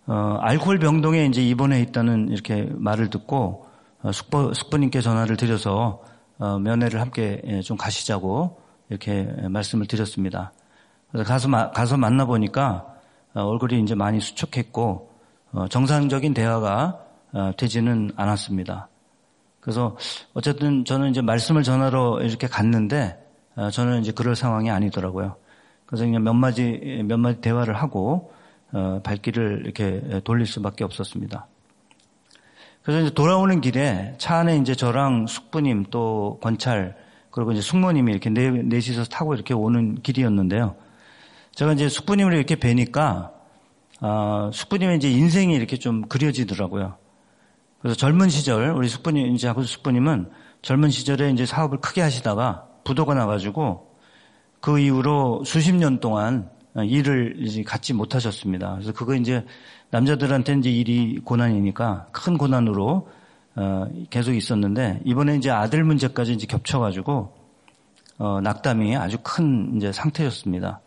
어, 0.06 0.38
알코올 0.40 0.78
병동에 0.78 1.26
이제 1.26 1.42
입원해 1.42 1.80
있다는 1.80 2.28
이렇게 2.30 2.68
말을 2.70 3.10
듣고 3.10 3.66
어, 4.02 4.12
숙부, 4.12 4.54
숙부님께 4.54 5.00
전화를 5.00 5.36
드려서 5.36 5.76
어, 5.76 6.15
면회를 6.38 7.00
함께 7.00 7.40
예, 7.46 7.60
좀 7.62 7.76
가시자고 7.76 8.60
이렇게 8.88 9.24
말씀을 9.48 9.86
드렸습니다. 9.86 10.52
그래서 11.10 11.28
가서 11.28 11.70
가서 11.72 11.96
만나 11.96 12.24
보니까 12.24 12.86
어, 13.34 13.42
얼굴이 13.42 13.80
이제 13.82 13.94
많이 13.94 14.20
수척했고 14.20 15.10
어, 15.52 15.68
정상적인 15.68 16.34
대화가 16.34 17.00
어, 17.32 17.52
되지는 17.56 18.12
않았습니다. 18.16 18.88
그래서 19.60 19.96
어쨌든 20.34 20.84
저는 20.84 21.10
이제 21.10 21.20
말씀을 21.20 21.62
전하러 21.62 22.20
이렇게 22.22 22.46
갔는데 22.46 23.20
저는 23.72 24.00
이제 24.00 24.12
그럴 24.12 24.36
상황이 24.36 24.70
아니더라고요. 24.70 25.34
그래서 25.86 26.04
그냥 26.04 26.22
몇 26.22 26.34
마디 26.34 27.02
몇 27.04 27.16
마디 27.18 27.40
대화를 27.40 27.74
하고 27.74 28.32
어, 28.72 29.00
발길을 29.02 29.62
이렇게 29.64 30.20
돌릴 30.22 30.46
수밖에 30.46 30.84
없었습니다. 30.84 31.48
그래서 32.86 33.00
이제 33.00 33.14
돌아오는 33.14 33.60
길에 33.60 34.14
차 34.16 34.36
안에 34.36 34.58
이제 34.58 34.76
저랑 34.76 35.26
숙부님 35.26 35.86
또 35.90 36.38
권찰 36.40 36.94
그리고 37.32 37.50
이제 37.50 37.60
숙모님이 37.60 38.12
이렇게 38.12 38.30
네, 38.30 38.48
넷이서 38.48 39.06
타고 39.06 39.34
이렇게 39.34 39.54
오는 39.54 40.00
길이었는데요. 40.02 40.76
제가 41.56 41.72
이제 41.72 41.88
숙부님을 41.88 42.34
이렇게 42.34 42.54
뵈니까 42.54 43.32
어, 44.00 44.50
숙부님의 44.52 44.98
이제 44.98 45.10
인생이 45.10 45.52
이렇게 45.52 45.76
좀 45.78 46.02
그려지더라고요. 46.02 46.96
그래서 47.80 47.96
젊은 47.96 48.28
시절 48.28 48.70
우리 48.70 48.86
숙부님 48.86 49.34
이제 49.34 49.48
하고 49.48 49.64
숙부님은 49.64 50.30
젊은 50.62 50.90
시절에 50.90 51.32
이제 51.32 51.44
사업을 51.44 51.80
크게 51.80 52.02
하시다가 52.02 52.68
부도가 52.84 53.14
나가지고 53.14 53.96
그 54.60 54.78
이후로 54.78 55.42
수십 55.44 55.74
년 55.74 55.98
동안 55.98 56.50
어, 56.76 56.84
일을 56.84 57.34
이제 57.40 57.64
갖지 57.64 57.94
못하셨습니다. 57.94 58.74
그래서 58.74 58.92
그거 58.92 59.16
이제 59.16 59.44
남자들한테 59.90 60.54
이제 60.54 60.70
일이 60.70 61.20
고난이니까 61.24 62.08
큰 62.12 62.36
고난으로 62.36 63.08
어, 63.56 63.86
계속 64.10 64.34
있었는데 64.34 65.00
이번에 65.04 65.36
이제 65.36 65.50
아들 65.50 65.82
문제까지 65.84 66.32
이제 66.32 66.46
겹쳐가지고 66.46 67.34
어, 68.18 68.40
낙담이 68.40 68.96
아주 68.96 69.18
큰 69.22 69.76
이제 69.76 69.92
상태였습니다. 69.92 70.80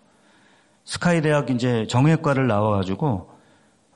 스카이 0.86 1.22
대학 1.22 1.50
이제 1.50 1.86
정외과를 1.88 2.48
나와가지고 2.48 3.30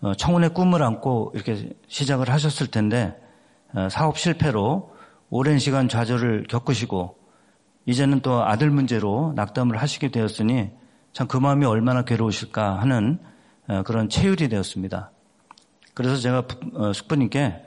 어, 0.02 0.14
청운의 0.16 0.54
꿈을 0.54 0.84
안고 0.84 1.32
이렇게 1.36 1.74
시작을 1.88 2.30
하셨을 2.30 2.68
텐데 2.68 3.16
어, 3.74 3.90
사업 3.90 4.18
실패로 4.18 4.92
오랜 5.30 5.60
시간 5.60 5.90
좌절을 5.90 6.46
겪으시고 6.48 7.18
이제는 7.86 8.22
또 8.22 8.44
아들 8.44 8.70
문제로 8.70 9.34
낙담을 9.36 9.78
하시게 9.78 10.10
되었으니 10.10 10.72
참 11.12 11.28
그 11.28 11.38
마음이 11.38 11.66
얼마나 11.66 12.04
괴로우실까 12.04 12.80
하는 12.80 13.20
어, 13.20 13.33
그런 13.86 14.10
체율이 14.10 14.50
되었습니다. 14.50 15.12
그래서 15.94 16.18
제가 16.18 16.44
어, 16.74 16.94
숙부님께 16.94 17.66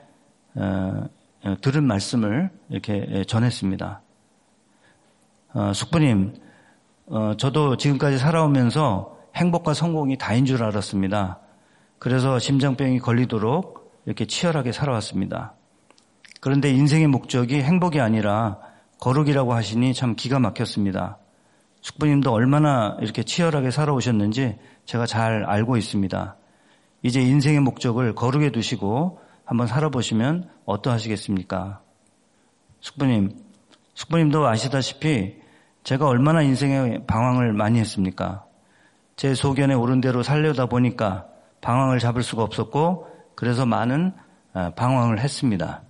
어, 0.55 1.07
들은 1.61 1.83
말씀을 1.85 2.49
이렇게 2.69 3.23
전했습니다. 3.25 4.01
숙부님, 5.73 6.35
저도 7.37 7.77
지금까지 7.77 8.17
살아오면서 8.17 9.17
행복과 9.35 9.73
성공이 9.73 10.17
다인 10.17 10.45
줄 10.45 10.63
알았습니다. 10.63 11.39
그래서 11.99 12.37
심장병이 12.37 12.99
걸리도록 12.99 14.01
이렇게 14.05 14.25
치열하게 14.25 14.71
살아왔습니다. 14.71 15.53
그런데 16.41 16.71
인생의 16.71 17.07
목적이 17.07 17.61
행복이 17.61 18.01
아니라 18.01 18.59
거룩이라고 18.99 19.53
하시니 19.53 19.93
참 19.93 20.15
기가 20.15 20.39
막혔습니다. 20.39 21.17
숙부님도 21.81 22.31
얼마나 22.31 22.97
이렇게 23.01 23.23
치열하게 23.23 23.71
살아오셨는지 23.71 24.57
제가 24.85 25.05
잘 25.05 25.43
알고 25.45 25.77
있습니다. 25.77 26.35
이제 27.03 27.21
인생의 27.21 27.61
목적을 27.61 28.15
거룩에 28.15 28.51
두시고 28.51 29.19
한번 29.45 29.67
살아보시면 29.67 30.49
어떠하시겠습니까? 30.65 31.81
숙부님, 32.81 33.31
숙부님도 33.93 34.45
아시다시피 34.47 35.35
제가 35.83 36.07
얼마나 36.07 36.41
인생의 36.41 37.05
방황을 37.07 37.53
많이 37.53 37.79
했습니까? 37.79 38.45
제 39.15 39.33
소견에 39.33 39.73
오른 39.73 40.01
대로 40.01 40.21
살려다 40.21 40.67
보니까 40.67 41.27
방황을 41.61 41.99
잡을 41.99 42.23
수가 42.23 42.43
없었고 42.43 43.07
그래서 43.35 43.65
많은 43.65 44.13
아, 44.53 44.71
방황을 44.71 45.19
했습니다. 45.19 45.83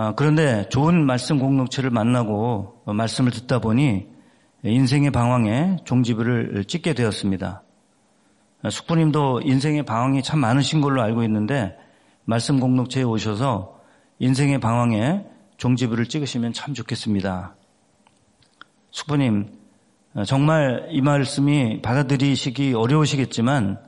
아, 0.00 0.12
그런데 0.14 0.68
좋은 0.68 1.04
말씀 1.04 1.40
공동체를 1.40 1.90
만나고 1.90 2.82
말씀을 2.86 3.32
듣다 3.32 3.58
보니 3.58 4.06
인생의 4.62 5.10
방황에 5.10 5.78
종지부를 5.84 6.66
찍게 6.66 6.94
되었습니다. 6.94 7.64
숙부님도 8.70 9.40
인생의 9.42 9.82
방황이 9.82 10.22
참 10.22 10.38
많으신 10.38 10.82
걸로 10.82 11.02
알고 11.02 11.24
있는데 11.24 11.76
말씀 12.26 12.60
공동체에 12.60 13.02
오셔서 13.02 13.80
인생의 14.20 14.60
방황에 14.60 15.26
종지부를 15.56 16.06
찍으시면 16.06 16.52
참 16.52 16.74
좋겠습니다. 16.74 17.56
숙부님, 18.92 19.48
정말 20.26 20.86
이 20.92 21.00
말씀이 21.00 21.82
받아들이시기 21.82 22.72
어려우시겠지만 22.72 23.80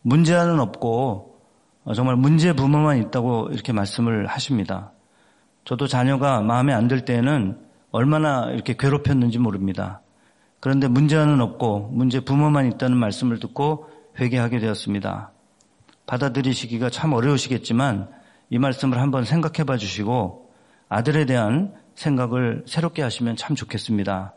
문제는 0.00 0.58
없고 0.58 1.38
정말 1.94 2.16
문제 2.16 2.52
부모만 2.52 2.98
있다고 2.98 3.50
이렇게 3.52 3.72
말씀을 3.72 4.26
하십니다. 4.26 4.90
저도 5.64 5.86
자녀가 5.86 6.40
마음에 6.40 6.72
안 6.72 6.88
들 6.88 7.04
때는 7.04 7.58
얼마나 7.90 8.50
이렇게 8.50 8.74
괴롭혔는지 8.76 9.38
모릅니다. 9.38 10.00
그런데 10.60 10.88
문제는 10.88 11.40
없고 11.40 11.90
문제 11.92 12.20
부모만 12.20 12.66
있다는 12.72 12.96
말씀을 12.96 13.38
듣고 13.38 13.88
회개하게 14.18 14.58
되었습니다. 14.60 15.30
받아들이시기가 16.06 16.90
참 16.90 17.12
어려우시겠지만 17.12 18.08
이 18.50 18.58
말씀을 18.58 19.00
한번 19.00 19.24
생각해 19.24 19.64
봐 19.64 19.76
주시고 19.76 20.50
아들에 20.88 21.26
대한 21.26 21.74
생각을 21.94 22.64
새롭게 22.66 23.02
하시면 23.02 23.36
참 23.36 23.56
좋겠습니다. 23.56 24.34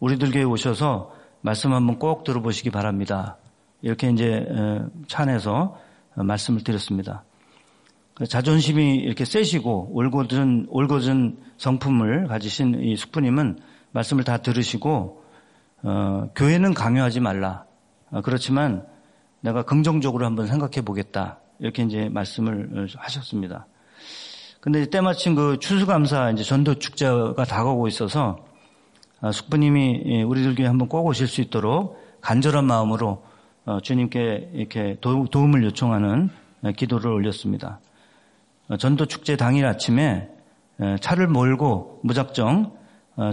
우리들 0.00 0.30
교회 0.30 0.42
오셔서 0.42 1.14
말씀 1.40 1.72
한번 1.72 1.98
꼭 1.98 2.24
들어보시기 2.24 2.70
바랍니다. 2.70 3.36
이렇게 3.82 4.10
이제 4.10 4.46
찬에서 5.08 5.78
말씀을 6.14 6.62
드렸습니다. 6.62 7.24
자존심이 8.28 8.96
이렇게 8.96 9.24
세시고 9.24 9.90
올곧은 9.92 10.66
올곧은 10.68 11.38
성품을 11.56 12.28
가지신 12.28 12.82
이 12.82 12.96
숙부님은 12.96 13.58
말씀을 13.92 14.24
다 14.24 14.38
들으시고 14.38 15.22
어, 15.82 16.28
교회는 16.34 16.74
강요하지 16.74 17.20
말라. 17.20 17.64
어, 18.10 18.20
그렇지만 18.20 18.86
내가 19.40 19.62
긍정적으로 19.62 20.24
한번 20.24 20.46
생각해 20.46 20.82
보겠다. 20.82 21.38
이렇게 21.58 21.82
이제 21.82 22.08
말씀을 22.08 22.88
하셨습니다. 22.96 23.66
근데 24.60 24.86
때마침 24.86 25.34
그 25.34 25.58
추수감사 25.58 26.30
이제 26.30 26.44
전도 26.44 26.76
축제가 26.76 27.44
다가오고 27.44 27.88
있어서 27.88 28.44
어, 29.20 29.32
숙부님이 29.32 30.02
예, 30.06 30.22
우리들 30.22 30.54
교회 30.54 30.66
한번 30.66 30.88
꼭 30.88 31.06
오실 31.06 31.26
수 31.26 31.40
있도록 31.40 32.00
간절한 32.20 32.64
마음으로 32.64 33.24
어, 33.64 33.80
주님께 33.80 34.50
이렇게 34.54 34.96
도움을 35.00 35.64
요청하는 35.64 36.30
어, 36.62 36.72
기도를 36.72 37.10
올렸습니다. 37.10 37.80
전도 38.78 39.06
축제 39.06 39.36
당일 39.36 39.66
아침에 39.66 40.28
차를 41.00 41.28
몰고 41.28 42.00
무작정 42.02 42.72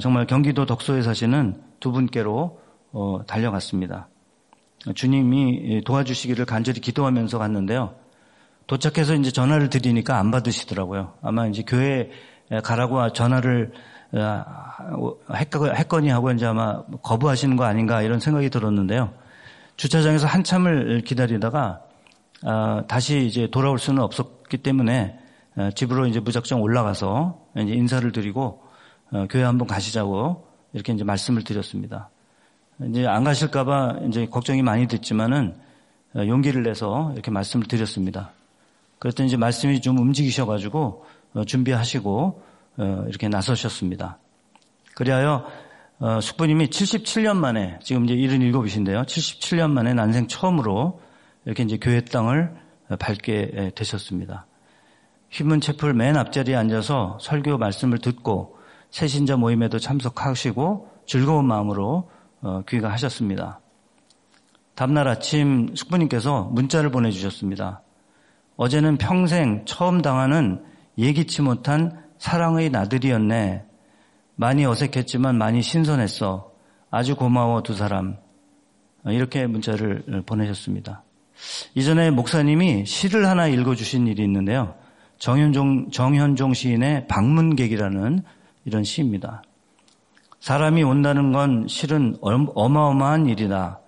정말 0.01 0.27
경기도 0.27 0.65
덕소에 0.65 1.01
사시는 1.01 1.61
두 1.79 1.91
분께로 1.91 2.59
어, 2.91 3.21
달려갔습니다. 3.27 4.07
주님이 4.95 5.83
도와주시기를 5.85 6.45
간절히 6.45 6.79
기도하면서 6.81 7.37
갔는데요. 7.37 7.95
도착해서 8.67 9.15
이제 9.15 9.31
전화를 9.31 9.69
드리니까 9.69 10.17
안 10.17 10.31
받으시더라고요. 10.31 11.13
아마 11.21 11.47
이제 11.47 11.63
교회 11.65 12.09
가라고 12.63 13.13
전화를 13.13 13.71
어, 14.11 15.15
했거니 15.75 16.09
하고 16.09 16.31
이제 16.31 16.45
아마 16.45 16.83
거부하시는 17.03 17.55
거 17.55 17.65
아닌가 17.65 18.01
이런 18.01 18.19
생각이 18.19 18.49
들었는데요. 18.49 19.13
주차장에서 19.77 20.27
한참을 20.27 21.01
기다리다가 21.05 21.81
아, 22.43 22.83
다시 22.87 23.25
이제 23.25 23.47
돌아올 23.51 23.79
수는 23.79 24.01
없었 24.01 24.38
기 24.49 24.57
때문에 24.57 25.19
어, 25.55 25.69
집으로 25.71 26.07
이제 26.07 26.19
무작정 26.19 26.62
올라가서 26.62 27.39
이제 27.57 27.73
인사를 27.73 28.12
드리고 28.12 28.62
교회 29.29 29.43
한번 29.43 29.67
가시자고 29.67 30.45
이렇게 30.73 30.93
이제 30.93 31.03
말씀을 31.03 31.43
드렸습니다. 31.43 32.09
이제 32.88 33.05
안 33.05 33.23
가실까봐 33.23 33.99
이제 34.07 34.25
걱정이 34.27 34.62
많이 34.62 34.88
됐지만은 34.88 35.55
어, 36.15 36.25
용기를 36.25 36.63
내서 36.63 37.12
이렇게 37.13 37.29
말씀을 37.31 37.67
드렸습니다. 37.67 38.31
그랬더니 38.99 39.27
이제 39.27 39.38
말씀이 39.38 39.81
좀 39.81 39.97
움직이셔가지고 39.97 41.05
어, 41.33 41.43
준비하시고 41.43 42.41
어, 42.77 43.05
이렇게 43.07 43.27
나서셨습니다. 43.27 44.17
그리하여 44.95 45.45
숙부님이 46.21 46.67
77년 46.67 47.35
만에 47.38 47.77
지금 47.81 48.05
이제 48.05 48.15
77이신데요. 48.15 49.05
77년 49.05 49.71
만에 49.71 49.93
난생 49.93 50.27
처음으로 50.27 51.01
이렇게 51.45 51.63
이제 51.63 51.77
교회 51.77 52.01
땅을 52.01 52.53
밟게 52.97 53.71
되셨습니다. 53.75 54.47
휘문 55.32 55.62
채플 55.62 55.93
맨 55.93 56.17
앞자리에 56.17 56.56
앉아서 56.56 57.17
설교 57.21 57.58
말씀을 57.58 57.99
듣고 57.99 58.58
새신자 58.89 59.38
모임에도 59.38 59.78
참석하시고 59.78 60.89
즐거운 61.06 61.45
마음으로 61.45 62.10
어, 62.41 62.62
귀가하셨습니다. 62.67 63.60
다음날 64.75 65.08
아침 65.08 65.75
숙부님께서 65.75 66.45
문자를 66.45 66.89
보내주셨습니다. 66.89 67.82
어제는 68.56 68.97
평생 68.97 69.65
처음 69.65 70.02
당하는 70.02 70.63
예기치 70.97 71.41
못한 71.41 72.04
사랑의 72.17 72.69
나들이었네. 72.69 73.65
많이 74.36 74.65
어색했지만 74.65 75.38
많이 75.38 75.62
신선했어. 75.62 76.52
아주 76.91 77.15
고마워 77.15 77.62
두 77.62 77.73
사람. 77.73 78.17
이렇게 79.06 79.47
문자를 79.47 80.23
보내셨습니다. 80.25 81.04
이전에 81.75 82.12
목사님이 82.12 82.86
시를 82.86 83.28
하나 83.28 83.47
읽어주신 83.47 84.08
일이 84.08 84.23
있는데요. 84.23 84.75
정현종, 85.17 85.91
정현종 85.91 86.54
시인의 86.54 87.08
방문객이라는 87.08 88.23
이런 88.65 88.84
시입니다. 88.84 89.43
사람이 90.39 90.84
온다는 90.84 91.32
건 91.32 91.67
실은 91.67 92.15
어마어마한 92.21 93.28
일이다. 93.28 93.80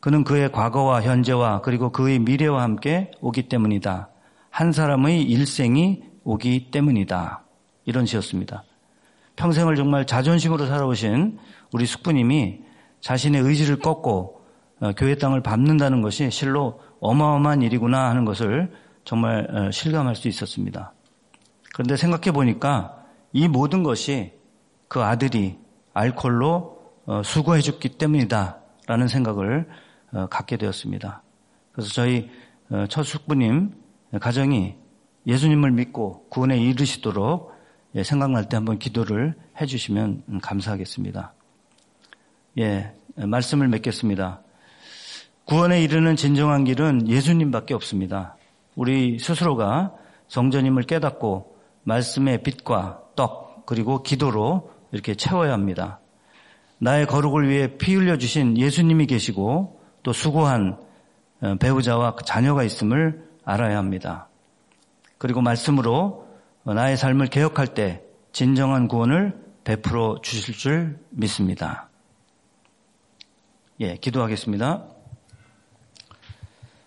그는 0.00 0.22
그의 0.24 0.52
과거와 0.52 1.02
현재와 1.02 1.62
그리고 1.62 1.90
그의 1.90 2.18
미래와 2.18 2.62
함께 2.62 3.10
오기 3.20 3.48
때문이다. 3.48 4.08
한 4.50 4.72
사람의 4.72 5.22
일생이 5.22 6.02
오기 6.24 6.70
때문이다. 6.70 7.42
이런 7.84 8.06
시였습니다. 8.06 8.64
평생을 9.36 9.76
정말 9.76 10.06
자존심으로 10.06 10.66
살아오신 10.66 11.38
우리 11.72 11.86
숙부님이 11.86 12.60
자신의 13.00 13.40
의지를 13.42 13.78
꺾고 13.78 14.34
어, 14.34 14.37
교회 14.96 15.16
땅을 15.16 15.42
밟는다는 15.42 16.02
것이 16.02 16.30
실로 16.30 16.80
어마어마한 17.00 17.62
일이구나 17.62 18.08
하는 18.08 18.24
것을 18.24 18.72
정말 19.04 19.48
어, 19.50 19.70
실감할 19.70 20.14
수 20.14 20.28
있었습니다. 20.28 20.92
그런데 21.72 21.96
생각해 21.96 22.32
보니까 22.32 23.04
이 23.32 23.48
모든 23.48 23.82
것이 23.82 24.32
그 24.88 25.02
아들이 25.02 25.58
알코올로 25.94 26.78
어, 27.06 27.22
수거해 27.24 27.60
줬기 27.60 27.90
때문이다라는 27.90 29.08
생각을 29.08 29.68
어, 30.12 30.26
갖게 30.26 30.56
되었습니다. 30.56 31.22
그래서 31.72 31.90
저희 31.92 32.30
어, 32.70 32.86
첫 32.88 33.02
숙부님 33.02 33.72
가정이 34.20 34.76
예수님을 35.26 35.70
믿고 35.72 36.26
구원에 36.28 36.58
이르시도록 36.58 37.56
예, 37.94 38.02
생각날 38.02 38.48
때 38.48 38.56
한번 38.56 38.78
기도를 38.78 39.34
해주시면 39.60 40.24
음, 40.28 40.40
감사하겠습니다. 40.40 41.32
예, 42.58 42.92
말씀을 43.16 43.68
맺겠습니다. 43.68 44.42
구원에 45.48 45.82
이르는 45.82 46.14
진정한 46.14 46.64
길은 46.64 47.08
예수님밖에 47.08 47.72
없습니다. 47.72 48.36
우리 48.76 49.18
스스로가 49.18 49.94
성전임을 50.28 50.82
깨닫고 50.82 51.56
말씀의 51.84 52.42
빛과 52.42 53.00
떡 53.16 53.64
그리고 53.64 54.02
기도로 54.02 54.70
이렇게 54.92 55.14
채워야 55.14 55.54
합니다. 55.54 56.00
나의 56.76 57.06
거룩을 57.06 57.48
위해 57.48 57.78
피 57.78 57.94
흘려 57.94 58.18
주신 58.18 58.58
예수님이 58.58 59.06
계시고 59.06 59.80
또 60.02 60.12
수고한 60.12 60.76
어, 61.40 61.54
배우자와 61.54 62.14
그 62.14 62.26
자녀가 62.26 62.62
있음을 62.62 63.26
알아야 63.42 63.78
합니다. 63.78 64.28
그리고 65.16 65.40
말씀으로 65.40 66.28
나의 66.64 66.98
삶을 66.98 67.28
개혁할 67.28 67.68
때 67.68 68.02
진정한 68.32 68.86
구원을 68.86 69.34
베풀어 69.64 70.20
주실 70.20 70.54
줄 70.54 70.98
믿습니다. 71.08 71.88
예, 73.80 73.96
기도하겠습니다. 73.96 74.97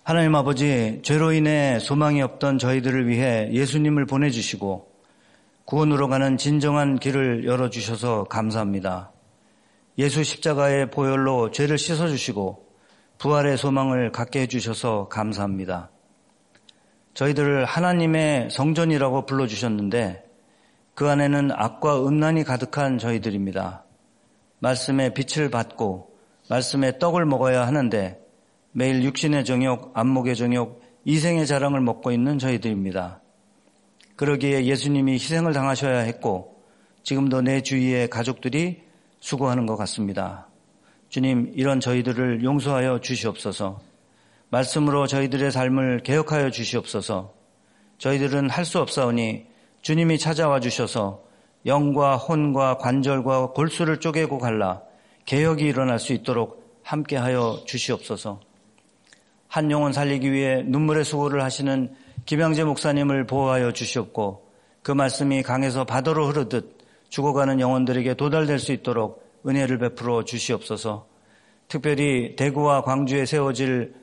하나님 0.04 0.34
아버지, 0.34 1.00
죄로 1.04 1.32
인해 1.32 1.78
소망이 1.78 2.24
없던 2.24 2.58
저희들을 2.58 3.08
위해 3.08 3.52
예수님을 3.52 4.08
보내주시고 4.08 4.92
구원으로 5.66 6.08
가는 6.08 6.38
진정한 6.38 6.98
길을 6.98 7.46
열어주셔서 7.46 8.24
감사합니다. 8.24 9.12
예수 10.00 10.24
십자가의 10.24 10.90
보혈로 10.90 11.52
죄를 11.52 11.78
씻어주시고 11.78 12.66
부활의 13.20 13.60
소망을 13.60 14.12
갖게 14.12 14.42
해주셔서 14.42 15.08
감사합니다. 15.08 15.92
저희들을 17.14 17.66
하나님의 17.66 18.50
성전이라고 18.50 19.28
불러주셨는데 19.28 20.24
그 20.96 21.08
안에는 21.08 21.52
악과 21.54 22.04
음란이 22.08 22.44
가득한 22.44 22.98
저희들입니다. 22.98 23.86
말씀의 24.58 25.14
빛을 25.14 25.52
받고 25.52 26.10
말씀의 26.50 26.98
떡을 26.98 27.28
먹어야 27.28 27.68
하는데 27.68 28.21
매일 28.74 29.04
육신의 29.04 29.44
정욕, 29.46 29.92
안목의 29.94 30.36
정욕, 30.36 30.82
이생의 31.04 31.46
자랑을 31.46 31.82
먹고 31.82 32.12
있는 32.12 32.40
저희들입니다. 32.40 33.22
그러기에 34.16 34.66
예수님이 34.66 35.14
희생을 35.14 35.52
당하셔야 35.54 36.00
했고 36.00 36.64
지금도 37.04 37.42
내 37.42 37.62
주위의 37.62 38.10
가족들이 38.10 38.84
수고하는 39.20 39.66
것 39.66 39.76
같습니다. 39.78 40.48
주님, 41.10 41.52
이런 41.56 41.80
저희들을 41.80 42.44
용서하여 42.44 43.02
주시옵소서. 43.02 43.82
말씀으로 44.50 45.08
저희들의 45.08 45.52
삶을 45.52 46.04
개혁하여 46.04 46.52
주시옵소서. 46.52 47.34
저희들은 47.98 48.50
할 48.50 48.66
수 48.66 48.80
없사오니 48.80 49.48
주님이 49.82 50.18
찾아와 50.18 50.60
주셔서 50.60 51.24
영과 51.66 52.16
혼과 52.16 52.78
관절과 52.78 53.52
골수를 53.52 54.00
쪼개고 54.00 54.38
갈라 54.38 54.82
개혁이 55.26 55.66
일어날 55.66 56.00
수 56.00 56.14
있도록 56.14 56.80
함께하여 56.84 57.64
주시옵소서. 57.66 58.40
한 59.52 59.70
영혼 59.70 59.92
살리기 59.92 60.32
위해 60.32 60.64
눈물의 60.66 61.04
수고를 61.04 61.44
하시는 61.44 61.94
김양재 62.26 62.64
목사님을 62.64 63.28
보호하여 63.28 63.74
주시옵고 63.74 64.50
그 64.82 64.94
말씀이 64.94 65.44
강에서 65.44 65.84
바다로 65.84 66.28
흐르듯 66.28 66.78
죽어가는 67.10 67.60
영혼들에게 67.60 68.14
도달될 68.14 68.60
수 68.60 68.72
있도록 68.72 69.22
은혜를 69.46 69.78
베풀어 69.78 70.24
주시옵소서. 70.24 71.06
특별히 71.68 72.38
대구와 72.38 72.84
광주에 72.84 73.26
세워질 73.26 73.94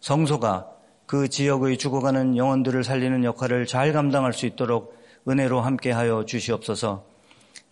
성소가 0.00 0.72
그 1.06 1.28
지역의 1.28 1.78
죽어가는 1.78 2.36
영혼들을 2.36 2.82
살리는 2.82 3.22
역할을 3.22 3.66
잘 3.66 3.92
감당할 3.92 4.32
수 4.32 4.44
있도록 4.44 4.98
은혜로 5.28 5.60
함께하여 5.60 6.24
주시옵소서. 6.24 7.06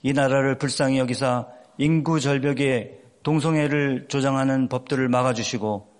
이 0.05 0.12
나라를 0.12 0.57
불쌍히 0.57 0.99
여기사 1.01 1.49
인구 1.78 2.20
절벽에 2.20 3.01
동성애를 3.24 4.07
조장하는 4.07 4.68
법들을 4.68 5.09
막아주시고 5.09 5.93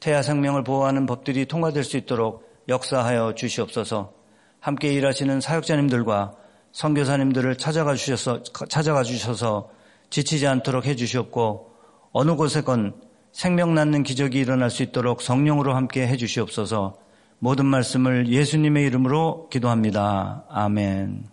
태아 0.00 0.22
생명을 0.22 0.64
보호하는 0.64 1.06
법들이 1.06 1.46
통과될 1.46 1.84
수 1.84 1.96
있도록 1.96 2.48
역사하여 2.68 3.34
주시옵소서. 3.34 4.12
함께 4.60 4.92
일하시는 4.92 5.40
사역자님들과 5.40 6.32
선교사님들을 6.72 7.56
찾아가 7.56 7.94
주셔서 7.94 8.42
찾아가 8.68 9.02
주셔서 9.02 9.70
지치지 10.10 10.46
않도록 10.46 10.86
해 10.86 10.94
주시옵고 10.94 11.72
어느 12.12 12.36
곳에건 12.36 12.94
생명 13.32 13.74
낳는 13.74 14.02
기적이 14.02 14.38
일어날 14.38 14.70
수 14.70 14.82
있도록 14.82 15.22
성령으로 15.22 15.74
함께 15.74 16.06
해 16.06 16.16
주시옵소서. 16.16 16.98
모든 17.38 17.66
말씀을 17.66 18.28
예수님의 18.28 18.84
이름으로 18.86 19.48
기도합니다. 19.48 20.44
아멘. 20.48 21.24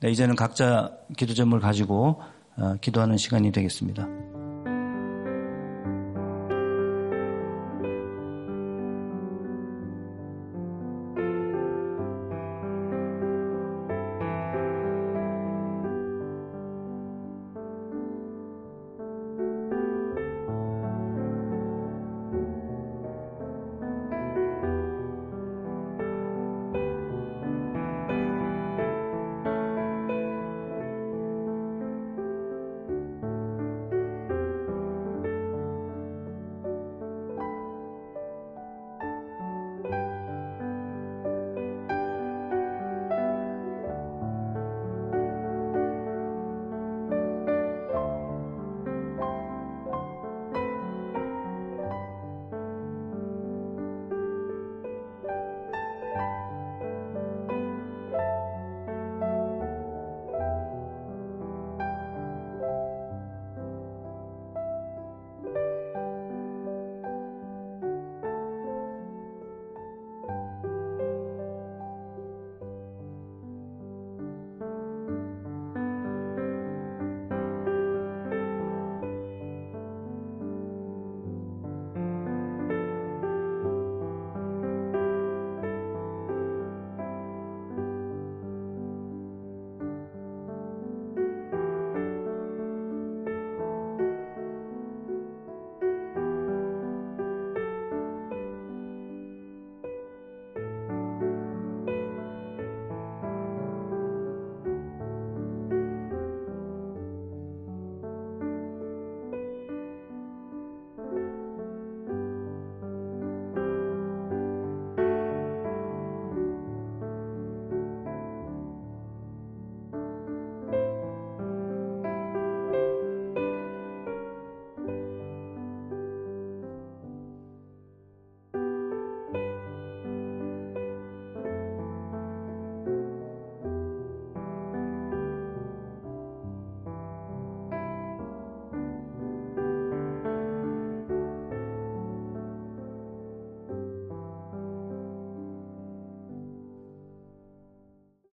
네, 0.00 0.10
이제는 0.10 0.34
각자 0.34 0.90
기도 1.16 1.34
점을 1.34 1.58
가지고 1.60 2.20
어, 2.56 2.74
기도하는 2.80 3.16
시간이 3.16 3.52
되겠습니다. 3.52 4.23